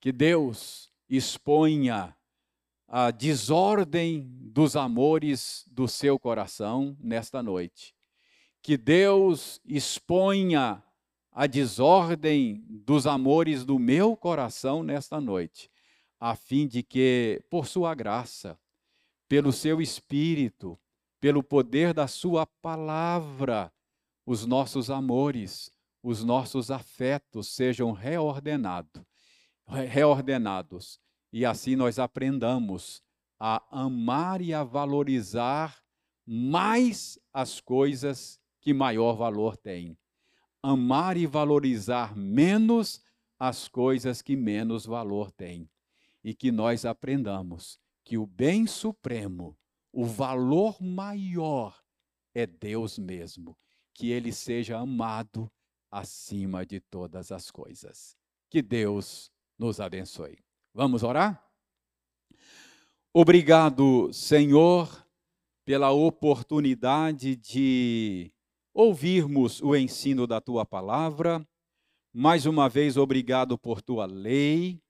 Que 0.00 0.12
Deus 0.12 0.90
exponha 1.08 2.16
a 2.88 3.10
desordem 3.10 4.26
dos 4.40 4.74
amores 4.74 5.64
do 5.70 5.86
seu 5.86 6.18
coração 6.18 6.96
nesta 7.00 7.42
noite. 7.42 7.94
Que 8.62 8.76
Deus 8.76 9.60
exponha 9.64 10.82
a 11.30 11.46
desordem 11.46 12.64
dos 12.68 13.06
amores 13.06 13.64
do 13.64 13.78
meu 13.78 14.16
coração 14.16 14.82
nesta 14.82 15.20
noite, 15.20 15.70
a 16.18 16.34
fim 16.34 16.66
de 16.66 16.82
que, 16.82 17.42
por 17.48 17.66
sua 17.66 17.94
graça, 17.94 18.58
pelo 19.28 19.52
seu 19.52 19.80
espírito, 19.80 20.78
pelo 21.20 21.42
poder 21.42 21.92
da 21.92 22.06
sua 22.06 22.46
palavra, 22.46 23.72
os 24.24 24.46
nossos 24.46 24.90
amores, 24.90 25.70
os 26.02 26.24
nossos 26.24 26.70
afetos 26.70 27.48
sejam 27.48 27.92
reordenados 27.92 29.02
reordenados. 29.70 30.98
E 31.32 31.44
assim 31.44 31.76
nós 31.76 31.98
aprendamos 31.98 33.02
a 33.38 33.62
amar 33.70 34.40
e 34.40 34.52
a 34.52 34.64
valorizar 34.64 35.78
mais 36.26 37.18
as 37.32 37.60
coisas 37.60 38.38
que 38.60 38.74
maior 38.74 39.14
valor 39.14 39.56
têm. 39.56 39.96
Amar 40.62 41.16
e 41.16 41.26
valorizar 41.26 42.16
menos 42.16 43.02
as 43.38 43.68
coisas 43.68 44.20
que 44.20 44.36
menos 44.36 44.84
valor 44.84 45.30
têm. 45.30 45.70
E 46.22 46.34
que 46.34 46.52
nós 46.52 46.84
aprendamos 46.84 47.80
que 48.04 48.18
o 48.18 48.26
bem 48.26 48.66
supremo, 48.66 49.56
o 49.92 50.04
valor 50.04 50.80
maior 50.80 51.80
é 52.34 52.46
Deus 52.46 52.98
mesmo. 52.98 53.56
Que 53.94 54.10
ele 54.10 54.32
seja 54.32 54.78
amado 54.78 55.50
acima 55.90 56.64
de 56.64 56.80
todas 56.80 57.32
as 57.32 57.50
coisas. 57.50 58.16
Que 58.48 58.62
Deus 58.62 59.30
nos 59.58 59.80
abençoe. 59.80 60.38
Vamos 60.72 61.02
orar? 61.02 61.44
Obrigado, 63.12 64.12
Senhor, 64.12 65.04
pela 65.64 65.90
oportunidade 65.90 67.34
de 67.34 68.32
ouvirmos 68.72 69.60
o 69.60 69.74
ensino 69.74 70.26
da 70.26 70.40
tua 70.40 70.64
palavra. 70.64 71.46
Mais 72.12 72.46
uma 72.46 72.68
vez, 72.68 72.96
obrigado 72.96 73.58
por 73.58 73.82
tua 73.82 74.06
lei, 74.06 74.80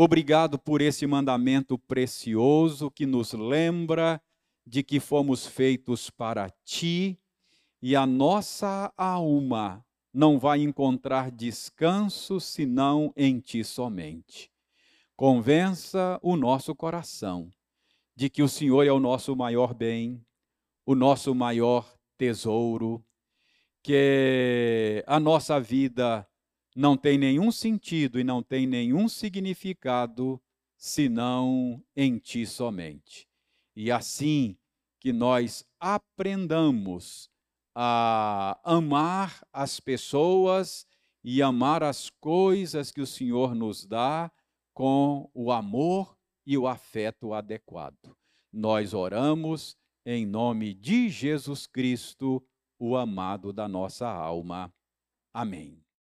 obrigado 0.00 0.60
por 0.60 0.80
esse 0.80 1.08
mandamento 1.08 1.76
precioso 1.76 2.88
que 2.88 3.04
nos 3.04 3.32
lembra 3.32 4.22
de 4.64 4.84
que 4.84 5.00
fomos 5.00 5.44
feitos 5.44 6.08
para 6.08 6.48
ti 6.64 7.18
e 7.82 7.96
a 7.96 8.06
nossa 8.06 8.92
alma 8.96 9.84
não 10.14 10.38
vai 10.38 10.60
encontrar 10.62 11.32
descanso 11.32 12.38
senão 12.38 13.12
em 13.16 13.40
ti 13.40 13.64
somente. 13.64 14.52
Convença 15.16 16.20
o 16.22 16.36
nosso 16.36 16.76
coração 16.76 17.50
de 18.14 18.30
que 18.30 18.40
o 18.40 18.48
Senhor 18.48 18.86
é 18.86 18.92
o 18.92 19.00
nosso 19.00 19.34
maior 19.34 19.74
bem, 19.74 20.24
o 20.86 20.94
nosso 20.94 21.34
maior 21.34 21.92
tesouro, 22.16 23.04
que 23.82 25.02
a 25.08 25.18
nossa 25.18 25.58
vida 25.58 26.24
não 26.78 26.96
tem 26.96 27.18
nenhum 27.18 27.50
sentido 27.50 28.20
e 28.20 28.24
não 28.24 28.40
tem 28.40 28.64
nenhum 28.64 29.08
significado 29.08 30.40
senão 30.76 31.82
em 31.96 32.18
ti 32.18 32.46
somente. 32.46 33.28
E 33.74 33.90
assim 33.90 34.56
que 35.00 35.12
nós 35.12 35.66
aprendamos 35.80 37.28
a 37.74 38.60
amar 38.62 39.44
as 39.52 39.80
pessoas 39.80 40.86
e 41.24 41.42
amar 41.42 41.82
as 41.82 42.10
coisas 42.10 42.92
que 42.92 43.00
o 43.00 43.06
Senhor 43.08 43.56
nos 43.56 43.84
dá 43.84 44.30
com 44.72 45.28
o 45.34 45.50
amor 45.50 46.16
e 46.46 46.56
o 46.56 46.68
afeto 46.68 47.34
adequado. 47.34 48.16
Nós 48.52 48.94
oramos 48.94 49.76
em 50.06 50.24
nome 50.24 50.74
de 50.74 51.08
Jesus 51.08 51.66
Cristo, 51.66 52.40
o 52.78 52.96
amado 52.96 53.52
da 53.52 53.66
nossa 53.66 54.08
alma. 54.08 54.72
Amém. 55.34 55.87